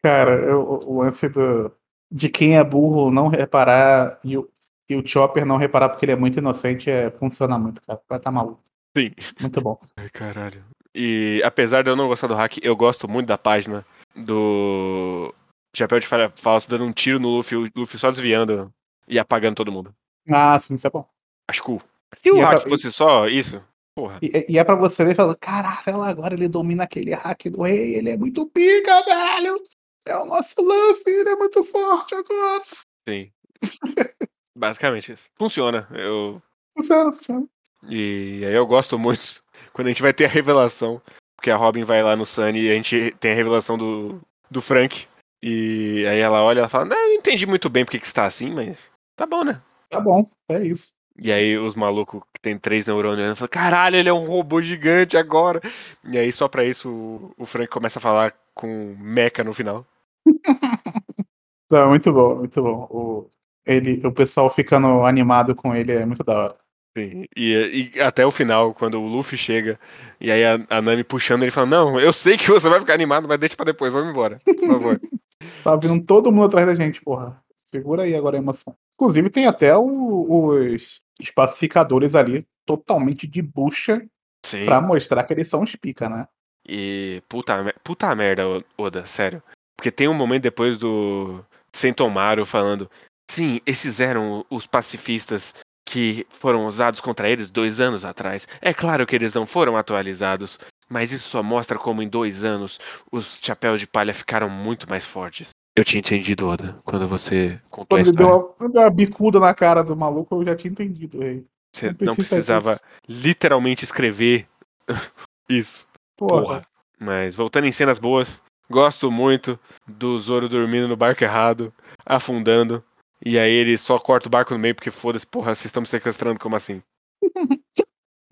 [0.03, 1.71] Cara, eu- o lance do,
[2.11, 4.49] de quem é burro não reparar e o,
[4.89, 8.01] e o Chopper não reparar porque ele é muito inocente é, funciona muito, cara.
[8.09, 8.61] Vai tá maluco.
[8.97, 9.11] Sim.
[9.39, 9.79] Muito bom.
[9.95, 10.63] Ai, caralho.
[10.93, 15.33] E apesar de eu não gostar do hack, eu gosto muito da página do
[15.75, 18.73] Chapéu de Falha Falso dando um tiro no Luffy, o Luffy só desviando
[19.07, 19.93] e apagando todo mundo.
[20.29, 21.07] Ah, sim, isso é bom.
[21.49, 21.81] Acho cool.
[22.17, 23.63] Se o E é hack pra- fosse só isso,
[23.95, 24.19] porra.
[24.21, 27.63] E, e é pra você ler e falar, caralho, agora ele domina aquele hack do
[27.63, 29.57] rei, ele é muito pica, velho!
[30.05, 32.63] É o nosso Luffy, ele é muito forte agora.
[33.07, 33.31] Sim.
[34.57, 35.29] Basicamente isso.
[35.37, 35.87] Funciona.
[35.91, 36.41] Eu...
[36.75, 37.47] Funciona, funciona.
[37.89, 39.41] E aí eu gosto muito
[39.73, 41.01] quando a gente vai ter a revelação.
[41.35, 44.61] Porque a Robin vai lá no Sunny e a gente tem a revelação do, do
[44.61, 45.07] Frank.
[45.41, 48.25] E aí ela olha e fala, não, eu não entendi muito bem porque que está
[48.25, 48.77] assim, mas
[49.15, 49.59] tá bom, né?
[49.89, 50.93] Tá bom, é isso.
[51.17, 55.17] E aí os malucos que tem três neurônios falam, caralho, ele é um robô gigante
[55.17, 55.59] agora.
[56.03, 59.85] E aí só pra isso o, o Frank começa a falar com Mecha no final.
[61.71, 62.87] Não, muito bom, muito bom.
[62.89, 63.29] O,
[63.65, 66.57] ele, o pessoal ficando animado com ele é muito da hora.
[66.97, 69.79] Sim, e, e até o final, quando o Luffy chega,
[70.19, 72.93] e aí a, a Nami puxando ele fala, não, eu sei que você vai ficar
[72.93, 74.99] animado, mas deixa pra depois, vamos embora, por favor.
[75.63, 77.41] Tá vindo todo mundo atrás da gente, porra.
[77.55, 78.75] Segura aí agora a emoção.
[78.93, 84.05] Inclusive tem até o- os, os pacificadores ali totalmente de bucha
[84.45, 84.65] Sim.
[84.65, 86.27] pra mostrar que eles são os pica, né?
[86.67, 88.43] E puta, puta merda,
[88.77, 89.41] Oda, sério.
[89.75, 92.89] Porque tem um momento depois do Sentomaru falando:
[93.29, 98.47] Sim, esses eram os pacifistas que foram usados contra eles dois anos atrás.
[98.61, 102.79] É claro que eles não foram atualizados, mas isso só mostra como em dois anos
[103.11, 105.49] os chapéus de palha ficaram muito mais fortes.
[105.75, 108.55] Eu tinha entendido, Oda, quando você contou a Quando ele deu história.
[108.59, 111.45] uma, deu uma bicuda na cara do maluco, eu já tinha entendido, rei.
[111.73, 112.83] Você não não precisa precisava disso.
[113.07, 114.47] literalmente escrever
[115.49, 115.87] isso.
[116.17, 116.41] Porra.
[116.41, 116.61] Porra.
[116.99, 121.73] Mas voltando em cenas boas, gosto muito do Zoro dormindo no barco errado,
[122.05, 122.83] afundando.
[123.23, 125.87] E aí ele só corta o barco no meio porque foda-se, porra, vocês estão me
[125.87, 126.81] sequestrando, como assim?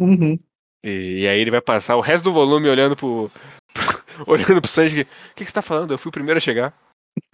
[0.01, 0.39] Uhum.
[0.81, 3.29] E, e aí ele vai passar o resto do volume olhando pro.
[4.25, 5.01] olhando pro Sanji.
[5.01, 5.93] O que, que você tá falando?
[5.93, 6.73] Eu fui o primeiro a chegar.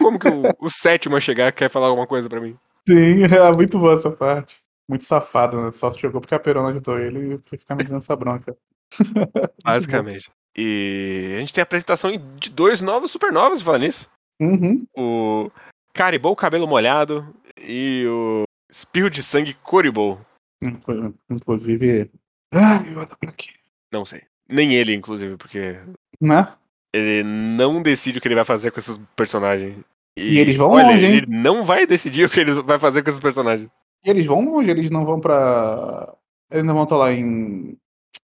[0.00, 2.58] Como que o, o sétimo a chegar quer falar alguma coisa pra mim?
[2.88, 4.58] Sim, é muito boa essa parte.
[4.88, 5.72] Muito safado, né?
[5.72, 8.56] Só jogou porque a Perona ajudou ele e ele fica me dando essa bronca.
[9.64, 10.30] Basicamente.
[10.56, 14.10] E a gente tem a apresentação de dois novos supernovas falando nisso.
[14.40, 14.86] Uhum.
[14.96, 15.50] O
[15.96, 20.20] Caribou Cabelo Molhado e o Espirro de Sangue Coribou.
[20.62, 22.10] Inclu- Inclusive.
[22.54, 23.50] Ai, eu adoro aqui.
[23.92, 24.22] Não sei.
[24.48, 25.78] Nem ele, inclusive, porque
[26.20, 26.52] Né?
[26.94, 29.76] ele não decide o que ele vai fazer com esses personagens.
[30.18, 31.16] E eles vão olha, longe, hein?
[31.16, 33.68] Ele não vai decidir o que ele vai fazer com esses personagens.
[34.04, 36.14] E eles vão longe, eles não vão pra.
[36.50, 37.76] Eles não vão estar lá em.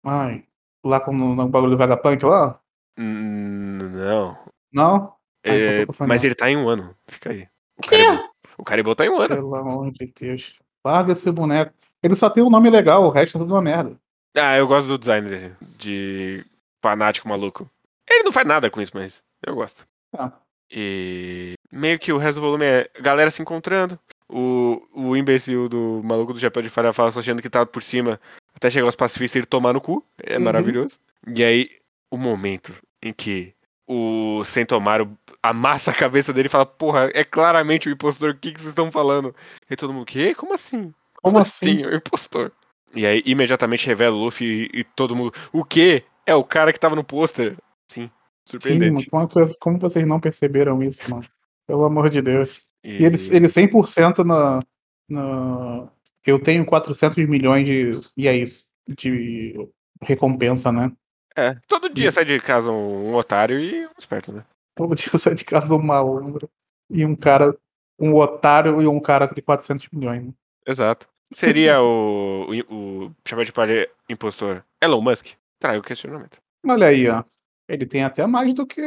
[0.04, 0.44] Ai.
[0.84, 2.58] Lá com no bagulho do Vegapunk lá?
[2.98, 4.36] Não.
[4.72, 5.14] Não?
[5.44, 6.94] Ah, então É, mas ele tá em um ano.
[7.08, 7.46] Fica aí.
[7.78, 7.88] O?
[7.88, 9.36] Caribou, o Caribou tá em um ano.
[9.36, 10.54] Pelo amor de Deus.
[10.84, 11.72] Larga esse boneco.
[12.02, 13.98] Ele só tem um nome legal, o resto é tudo uma merda.
[14.36, 15.56] Ah, eu gosto do design dele.
[15.78, 16.44] De
[16.82, 17.68] fanático maluco.
[18.08, 19.86] Ele não faz nada com isso, mas eu gosto.
[20.16, 20.32] Ah.
[20.70, 23.98] E meio que o resto do volume é galera se encontrando.
[24.28, 28.20] O, o imbecil do maluco do chapéu de falha falsa achando que tá por cima
[28.54, 30.04] até chegar os pacifistas e ele tomar no cu.
[30.22, 30.44] É Uhum.
[30.44, 30.98] maravilhoso.
[31.26, 31.70] E aí,
[32.10, 33.54] o momento em que
[33.86, 38.52] o Sentomaru amassa a cabeça dele e fala: Porra, é claramente o impostor, o que,
[38.52, 39.34] que vocês estão falando?
[39.70, 40.34] E todo mundo, quê?
[40.34, 40.92] Como assim?
[41.22, 41.78] Como assim?
[41.78, 42.52] Sim, é o impostor.
[42.94, 45.32] E aí, imediatamente revela o Luffy e, e todo mundo.
[45.52, 46.04] O quê?
[46.24, 47.56] É o cara que tava no pôster.
[47.88, 48.10] Sim, Sim,
[48.44, 49.08] surpreendente.
[49.12, 51.26] mano, como, como vocês não perceberam isso, mano?
[51.66, 52.68] Pelo amor de Deus.
[52.82, 54.60] E, E ele, ele 100% na,
[55.08, 55.88] na.
[56.24, 57.90] Eu tenho 400 milhões de.
[58.16, 58.68] E é isso.
[58.88, 59.54] De
[60.02, 60.92] recompensa, né?
[61.36, 64.44] É, todo dia sai de casa um, um otário e um esperto, né?
[64.74, 66.48] Todo dia sai de casa um malandro.
[66.90, 67.56] E um cara.
[67.98, 70.24] Um otário e um cara de 400 milhões.
[70.26, 70.32] Né?
[70.66, 71.08] Exato.
[71.32, 75.28] Seria o, o, o chapéu de palha impostor Elon Musk?
[75.58, 76.38] Trai o questionamento.
[76.66, 77.24] Olha aí, ó.
[77.68, 78.80] Ele tem até mais do que.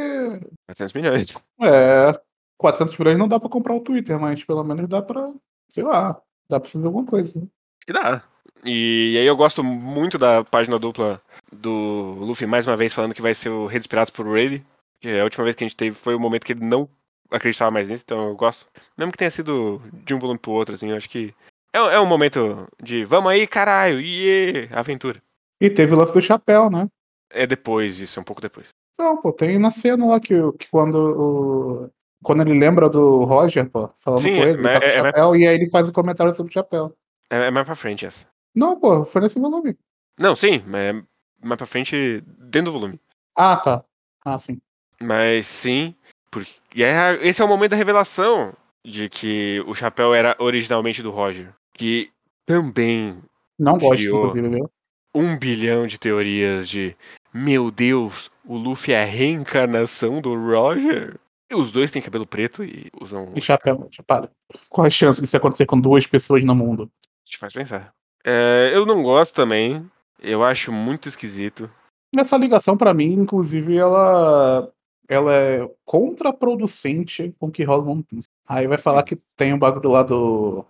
[0.68, 1.34] 400 milhões.
[1.62, 2.20] É.
[2.58, 5.34] 400 milhões não dá pra comprar o Twitter, mas pelo menos dá pra.
[5.70, 6.22] Sei lá.
[6.50, 7.42] Dá pra fazer alguma coisa.
[7.42, 7.48] né?
[7.86, 8.24] Que dá.
[8.64, 13.22] E, aí eu gosto muito da página dupla do Luffy mais uma vez falando que
[13.22, 14.64] vai ser o Rei dos Piratas por Rayleigh.
[15.02, 16.90] Que a última vez que a gente teve foi o momento que ele não
[17.32, 18.66] acreditava mais nisso, então eu gosto.
[18.98, 21.34] Mesmo que tenha sido de um volume pro outro, assim, eu acho que
[21.74, 25.22] é, é um momento de vamos aí, caralho, iê, aventura.
[25.62, 26.88] E teve o lance do chapéu, né?
[27.32, 28.70] É depois isso, é um pouco depois.
[28.98, 31.90] Não, pô, tem na cena lá que, que quando o.
[32.22, 34.90] Quando ele lembra do Roger, pô, falando Sim, com ele, ele mas tá com o
[34.90, 36.94] é- é- chapéu, e aí ele faz um comentário sobre o chapéu.
[37.30, 38.26] É, é mais pra frente essa.
[38.60, 39.78] Não, pô, foi nesse volume.
[40.20, 41.02] Não, sim, mas é
[41.42, 43.00] mais pra frente dentro do volume.
[43.34, 43.86] Ah, tá.
[44.26, 44.60] Ah, sim.
[45.02, 45.96] Mas sim,
[46.30, 48.54] porque e é, esse é o momento da revelação
[48.86, 51.54] de que o chapéu era originalmente do Roger.
[51.74, 52.12] Que
[52.46, 53.24] também
[53.58, 54.70] Não gosto, inclusive, viu?
[55.16, 56.98] um bilhão de teorias de
[57.34, 61.18] meu Deus, o Luffy é a reencarnação do Roger.
[61.50, 63.32] E os dois têm cabelo preto e usam.
[63.38, 64.30] E chapéu, para.
[64.68, 66.92] Qual a chance disso acontecer com duas pessoas no mundo?
[67.24, 67.94] Te faz pensar.
[68.24, 69.90] É, eu não gosto também.
[70.20, 71.70] Eu acho muito esquisito.
[72.18, 74.72] Essa ligação, pra mim, inclusive, ela.
[75.08, 78.28] Ela é contraproducente com o que rola One Piece.
[78.48, 80.64] Aí vai falar que tem um bagulho lá do.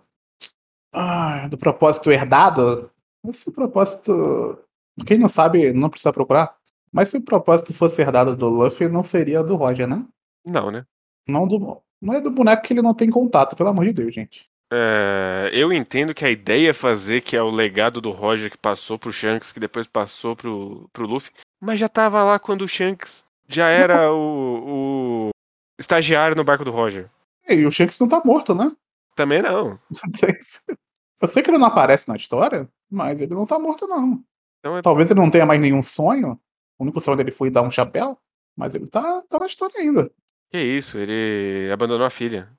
[0.92, 2.90] Ah, do propósito herdado.
[3.26, 4.58] Esse propósito.
[5.06, 6.56] Quem não sabe, não precisa procurar.
[6.92, 10.04] Mas se o propósito fosse herdado do Luffy, não seria do Roger, né?
[10.44, 10.84] Não, né?
[11.28, 14.14] Não, do, não é do boneco que ele não tem contato, pelo amor de Deus,
[14.14, 14.50] gente.
[14.72, 18.56] É, eu entendo que a ideia é fazer que é o legado do Roger que
[18.58, 22.68] passou pro Shanks, que depois passou pro, pro Luffy, mas já tava lá quando o
[22.68, 25.30] Shanks já era o, o
[25.78, 27.10] estagiário no barco do Roger.
[27.48, 28.70] E o Shanks não tá morto, né?
[29.16, 29.78] Também não.
[31.20, 34.22] Eu sei que ele não aparece na história, mas ele não tá morto, não.
[34.60, 36.40] Então é- Talvez ele não tenha mais nenhum sonho.
[36.78, 38.16] O único sonho dele foi dar um chapéu,
[38.56, 40.10] mas ele tá, tá na história ainda.
[40.50, 42.50] Que isso, ele abandonou a filha.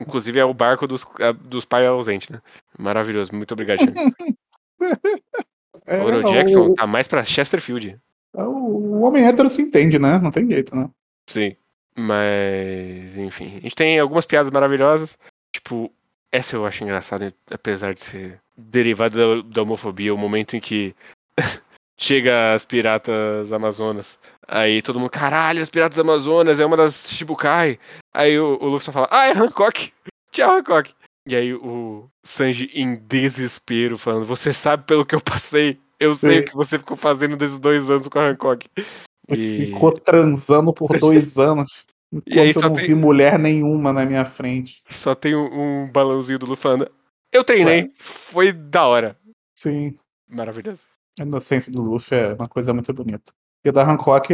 [0.00, 2.40] Inclusive é o barco dos, a- dos pais ausentes, né?
[2.78, 4.02] Maravilhoso, muito obrigado, Shanks.
[5.86, 7.98] É, Oro Jackson o, tá mais pra Chesterfield.
[8.36, 10.18] é, o homem hétero se entende, né?
[10.18, 10.88] Não tem jeito, né?
[11.28, 11.56] Sim.
[11.96, 13.56] Mas, enfim.
[13.56, 15.18] A gente tem algumas piadas maravilhosas.
[15.52, 15.90] Tipo,
[16.30, 20.14] essa eu acho engraçada, apesar de ser derivada da, da homofobia.
[20.14, 20.94] O momento em que
[21.98, 24.18] chega as piratas amazonas.
[24.46, 27.78] Aí todo mundo, caralho, as piratas amazonas é uma das Shibukai.
[28.14, 29.92] Aí o, o Luffy só fala, ah, é Hancock.
[30.32, 30.94] Tchau, Hancock.
[31.26, 35.78] E aí o Sanji em desespero falando, você sabe pelo que eu passei.
[36.00, 36.38] Eu sei Sim.
[36.38, 38.66] o que você ficou fazendo desses dois anos com a Hancock.
[39.28, 41.84] E- ficou transando por dois anos.
[42.10, 44.82] Enquanto E aí eu não tem- vi mulher nenhuma na minha frente.
[44.88, 46.90] Só tem um, um balãozinho do Luffy falando.
[47.30, 49.18] Eu treinei, foi da hora.
[49.58, 49.98] Sim.
[50.30, 50.84] Maravilhoso.
[51.18, 53.32] A inocência do Luffy é uma coisa muito bonita.
[53.64, 54.28] E o da Hancock,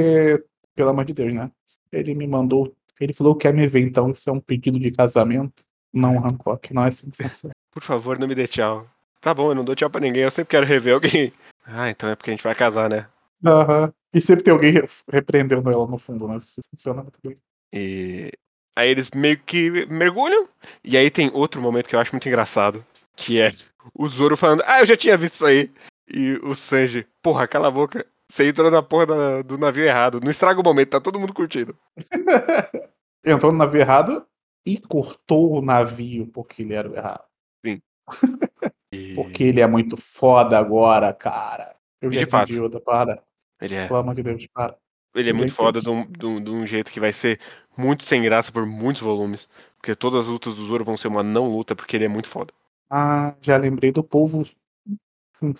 [0.74, 1.50] pelo amor de Deus, né?
[1.92, 2.74] Ele me mandou.
[3.00, 5.64] Ele falou que quer me ver, então isso é um pedido de casamento.
[5.92, 7.54] Não, Hancock, não é assim que funciona.
[7.72, 8.86] Por favor, não me dê tchau.
[9.20, 11.32] tá bom, eu não dou tchau pra ninguém, eu sempre quero rever alguém.
[11.66, 13.06] Ah, então é porque a gente vai casar, né?
[13.42, 13.90] Aham.
[14.12, 16.36] E sempre tem alguém re- repreendendo ela no fundo, né?
[16.36, 17.38] Isso funciona muito bem.
[17.72, 18.30] E
[18.76, 20.46] aí eles meio que mergulham.
[20.84, 22.84] E aí tem outro momento que eu acho muito engraçado.
[23.16, 23.50] Que é
[23.94, 25.70] o Zoro falando, ah, eu já tinha visto isso aí.
[26.08, 28.06] E o Sanji, porra, cala a boca.
[28.30, 30.20] Você entrou na porra da- do navio errado.
[30.20, 31.76] Não estraga o momento, tá todo mundo curtindo.
[33.24, 34.26] Entrou no navio errado
[34.66, 37.24] e cortou o navio porque ele era o errado.
[37.64, 37.80] E
[39.14, 41.74] Porque ele é muito foda agora, cara.
[42.00, 43.22] Eu E já entendi outra parada.
[43.60, 44.76] ele é, Pelo amor de Deus, para.
[45.14, 47.40] ele é eu muito foda de um, de um- de um jeito que vai ser
[47.76, 49.48] muito sem graça por muitos volumes.
[49.78, 52.28] Porque todas as lutas do Zoro vão ser uma não luta, porque ele é muito
[52.28, 52.52] foda.
[52.90, 54.44] Ah, já lembrei do povo.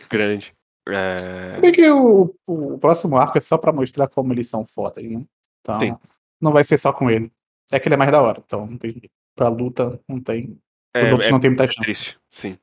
[0.08, 0.54] Grande.
[0.88, 1.48] É...
[1.48, 5.02] Se bem que o, o próximo arco é só pra mostrar como eles são fodas,
[5.04, 5.24] né?
[5.60, 5.96] Então, Sim.
[6.40, 7.30] não vai ser só com ele.
[7.72, 9.00] É que ele é mais da hora, então não tem.
[9.34, 10.58] Pra luta, não tem.
[10.96, 11.80] Os é- outros é não tem muita É chance.
[11.80, 12.58] triste, sim.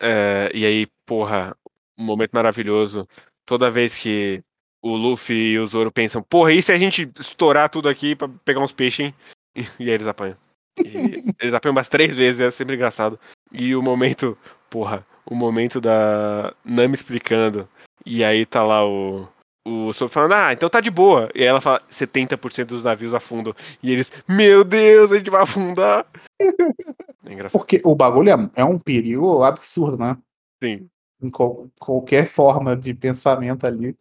[0.00, 1.56] É, e aí, porra,
[1.98, 3.08] um momento maravilhoso.
[3.46, 4.42] Toda vez que
[4.82, 8.28] o Luffy e o Zoro pensam, porra, e se a gente estourar tudo aqui pra
[8.44, 9.14] pegar uns peixes, hein?
[9.56, 10.36] E, e aí eles apanham.
[10.78, 13.18] E eles apanham umas três vezes, é sempre engraçado.
[13.52, 14.36] E o momento,
[14.70, 17.68] porra, o momento da Nami explicando.
[18.04, 19.28] E aí tá lá o.
[19.64, 21.30] O Sop falando, ah, então tá de boa.
[21.36, 23.54] E aí ela fala, 70% dos navios afundam.
[23.80, 26.04] E eles, meu Deus, a gente vai afundar.
[27.24, 27.60] É engraçado.
[27.60, 30.16] Porque o bagulho é, é um perigo absurdo, né?
[30.60, 30.88] Sim.
[31.22, 33.96] Em qual- qualquer forma de pensamento ali.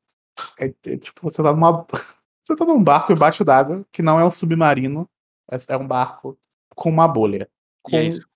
[0.59, 1.85] É, é tipo, você tá numa.
[2.43, 5.07] Você tá num barco embaixo d'água, que não é um submarino,
[5.51, 6.35] é, é um barco
[6.75, 7.43] com uma bolha.
[7.43, 7.47] É
[7.89, 8.27] Com isso.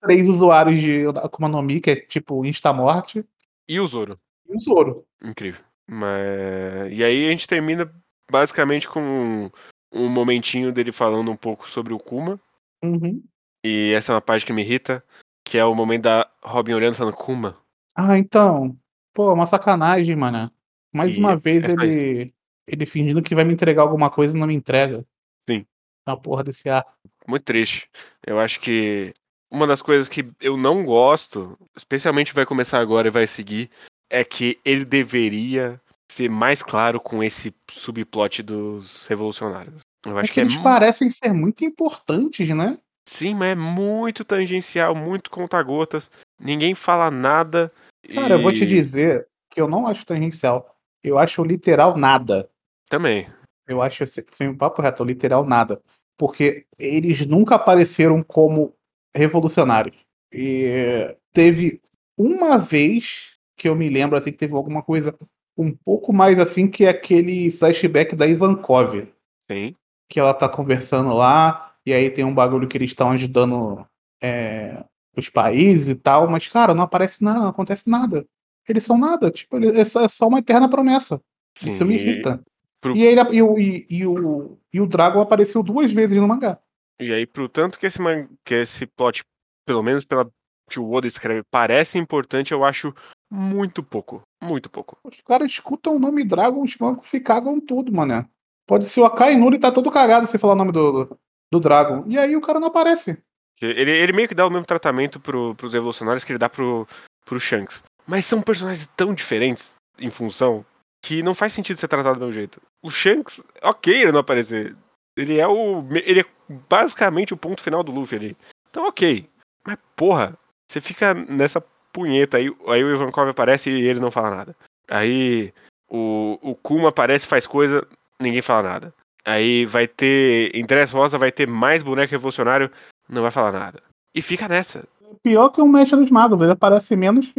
[0.00, 3.24] três usuários de Akuma no Mi, que é tipo Instamorte,
[3.68, 4.18] E o Zoro.
[4.48, 5.06] e um Zoro.
[5.22, 5.60] Incrível.
[5.88, 6.92] Mas...
[6.92, 7.92] E aí a gente termina
[8.30, 9.50] basicamente com
[9.92, 12.40] um momentinho dele falando um pouco sobre o Kuma.
[12.82, 13.22] Uhum.
[13.64, 15.04] E essa é uma parte que me irrita,
[15.44, 17.56] que é o momento da Robin olhando e falando, Kuma.
[17.94, 18.76] Ah, então.
[19.14, 20.50] Pô, uma sacanagem, mano.
[20.92, 22.34] Mais E uma vez é ele.
[22.66, 25.04] Ele fingindo que vai me entregar alguma coisa e não me entrega.
[25.48, 25.66] Sim.
[26.06, 26.92] Na porra desse arco.
[27.26, 27.88] Muito triste.
[28.26, 29.12] Eu acho que
[29.50, 33.70] uma das coisas que eu não gosto, especialmente vai começar agora e vai seguir,
[34.10, 39.80] é que ele deveria ser mais claro com esse subplot dos revolucionários.
[40.04, 42.78] Eu É acho que que é eles mu- parecem ser muito importantes, né?
[43.08, 46.10] Sim, mas é muito tangencial, muito conta-gotas.
[46.38, 47.72] Ninguém fala nada.
[48.12, 50.66] Cara, eu vou te e- dizer que eu não acho tangencial.
[51.02, 52.48] Eu acho literal nada.
[52.88, 53.28] Também.
[53.66, 55.80] Eu acho, sem sem um papo reto, literal nada.
[56.22, 58.72] Porque eles nunca apareceram como
[59.12, 59.96] revolucionários.
[60.32, 61.80] E teve
[62.16, 65.18] uma vez que eu me lembro assim que teve alguma coisa
[65.58, 69.08] um pouco mais assim que é aquele flashback da Ivankov,
[69.50, 69.74] Sim.
[70.08, 73.84] que ela tá conversando lá e aí tem um bagulho que eles estão ajudando
[74.22, 74.84] é,
[75.16, 78.24] os países e tal, mas cara, não aparece nada, não acontece nada.
[78.68, 81.20] Eles são nada, tipo, é só, é só uma eterna promessa.
[81.60, 82.40] Isso Sim, me e- irrita.
[82.82, 86.28] Pro- E, ele, e, o, e, e o, e o Dragon apareceu duas vezes no
[86.28, 86.58] mangá.
[87.00, 89.22] E aí, pro tanto que esse, man- que esse plot,
[89.64, 90.28] pelo menos pela
[90.70, 92.94] que o Oda escreve, parece importante, eu acho
[93.30, 94.22] muito pouco.
[94.42, 94.98] Muito pouco.
[95.04, 98.26] Os caras escutam o nome Dragon, os malucos se cagam tudo, mané.
[98.66, 101.18] Pode ser o Akainuri tá todo cagado se falar o nome do, do,
[101.50, 102.04] do Dragon.
[102.06, 103.22] E aí o cara não aparece.
[103.60, 106.86] Ele, ele meio que dá o mesmo tratamento pro, pros revolucionários que ele dá pro,
[107.24, 107.82] pro Shanks.
[108.06, 110.64] Mas são personagens tão diferentes em função
[111.02, 112.62] que não faz sentido ser tratado do mesmo jeito.
[112.80, 114.74] O Shanks, ok ele não aparecer.
[115.16, 115.84] Ele é o.
[115.90, 116.26] Ele é
[116.70, 118.36] basicamente o ponto final do Luffy ali.
[118.70, 119.28] Então ok.
[119.66, 120.38] Mas porra,
[120.70, 121.60] você fica nessa
[121.92, 122.54] punheta aí.
[122.68, 124.56] Aí o Ivankov aparece e ele não fala nada.
[124.88, 125.52] Aí
[125.88, 127.86] o, o Kuma aparece, faz coisa,
[128.20, 128.94] ninguém fala nada.
[129.24, 130.50] Aí vai ter.
[130.54, 132.70] Em Rosa vai ter mais boneco revolucionário,
[133.08, 133.82] não vai falar nada.
[134.14, 134.84] E fica nessa.
[135.22, 136.40] Pior que o Mestre dos Magos.
[136.40, 137.32] Ele aparece menos.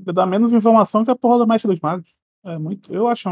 [0.00, 2.17] dá menos informação que a porra do Mestre dos Magos.
[2.44, 2.92] É muito.
[2.94, 3.28] Eu acho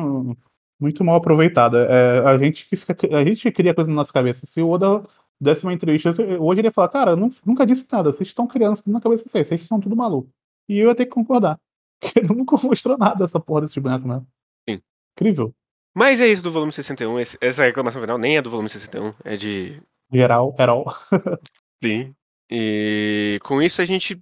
[0.80, 1.76] muito mal aproveitado.
[1.76, 2.96] É, a gente que fica.
[3.16, 4.46] A gente cria coisa na nossa cabeça.
[4.46, 5.02] Se o Oda
[5.40, 8.12] desse uma entrevista, hoje ele ia falar, cara, nunca disse nada.
[8.12, 9.46] Vocês estão criando na cabeça de vocês.
[9.46, 10.28] Vocês são tudo maluco.
[10.68, 11.58] E eu ia ter que concordar.
[12.00, 14.22] Porque ele nunca mostrou nada dessa porra desse boneco, né?
[14.68, 14.80] Sim.
[15.16, 15.54] Incrível.
[15.96, 17.18] Mas é isso do volume 61.
[17.20, 19.80] esse- Essa reclamação final nem é do volume 61, é de.
[20.12, 20.84] Geral, geral.
[21.82, 22.14] Sim.
[22.50, 24.20] E com isso a gente.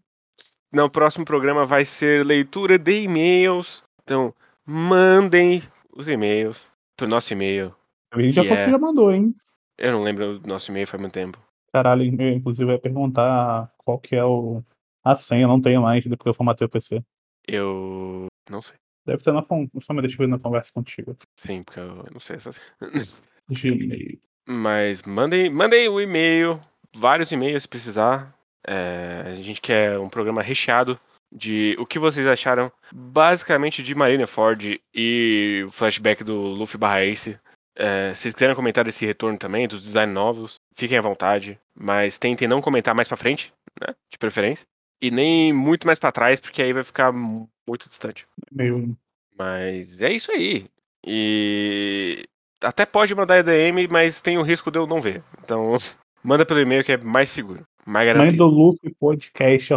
[0.72, 3.84] No próximo programa vai ser leitura de e-mails.
[4.02, 4.34] Então,
[4.66, 5.62] mandem
[5.92, 7.74] os e-mails pro nosso e-mail.
[8.12, 9.34] A gente já falou é- que já mandou, hein?
[9.76, 11.38] Eu não lembro o nosso e-mail faz muito tempo.
[11.72, 14.62] Caralho, eu, inclusive ia perguntar qual que é o,
[15.04, 17.02] a senha, eu não tenho mais, depois que eu formatei o PC.
[17.46, 18.26] Eu.
[18.48, 18.76] Não sei.
[19.04, 21.16] Deve ter na con- só me deixa eu ver na conversa contigo.
[21.36, 22.60] Sim, porque eu não sei essas.
[23.50, 24.18] Gmail.
[24.46, 26.60] Mas mandem, mandem o e-mail,
[26.94, 28.34] vários e-mails se precisar.
[28.66, 30.98] É, a gente quer um programa recheado
[31.34, 37.38] de o que vocês acharam basicamente de Marineford e o flashback do Luffy barra Ace.
[37.76, 41.58] É, se vocês quiserem comentar desse retorno também, dos designs novos, fiquem à vontade.
[41.74, 43.94] Mas tentem não comentar mais pra frente, né?
[44.10, 44.64] De preferência.
[45.02, 48.26] E nem muito mais pra trás, porque aí vai ficar muito distante.
[48.52, 48.96] Meio.
[49.36, 50.66] Mas é isso aí.
[51.04, 52.24] E
[52.62, 55.22] até pode mandar EDM, mas tem o risco de eu não ver.
[55.42, 55.76] Então,
[56.22, 57.66] manda pelo e-mail que é mais seguro.
[57.84, 58.48] Mais Mãe garantido.
[58.48, 59.74] do Luffy podcast.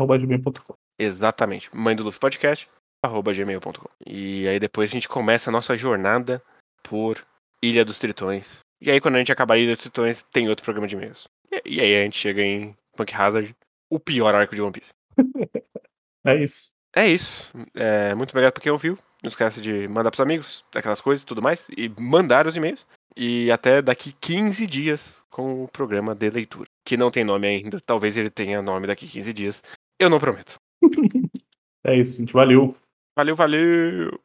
[0.99, 1.69] Exatamente.
[1.75, 2.69] Mãe do Luffy Podcast,
[3.03, 3.89] arroba gmail.com.
[4.05, 6.41] E aí depois a gente começa a nossa jornada
[6.83, 7.23] por
[7.61, 8.59] Ilha dos Tritões.
[8.81, 11.27] E aí quando a gente acabar a Ilha dos Tritões, tem outro programa de e-mails.
[11.65, 13.55] E, aí a gente chega em Punk Hazard,
[13.89, 14.91] o pior arco de One Piece.
[16.25, 16.73] É isso.
[16.93, 17.49] É isso.
[17.73, 18.99] É, muito obrigado por quem ouviu.
[19.23, 21.65] Não esquece de mandar pros amigos, aquelas coisas e tudo mais.
[21.69, 22.85] E mandar os e-mails.
[23.15, 26.67] E até daqui 15 dias com o programa de leitura.
[26.85, 27.79] Que não tem nome ainda.
[27.79, 29.63] Talvez ele tenha nome daqui 15 dias.
[29.97, 30.59] Eu não prometo.
[31.83, 32.33] É isso, gente.
[32.33, 32.75] Valeu.
[33.15, 34.19] Valeu, valeu!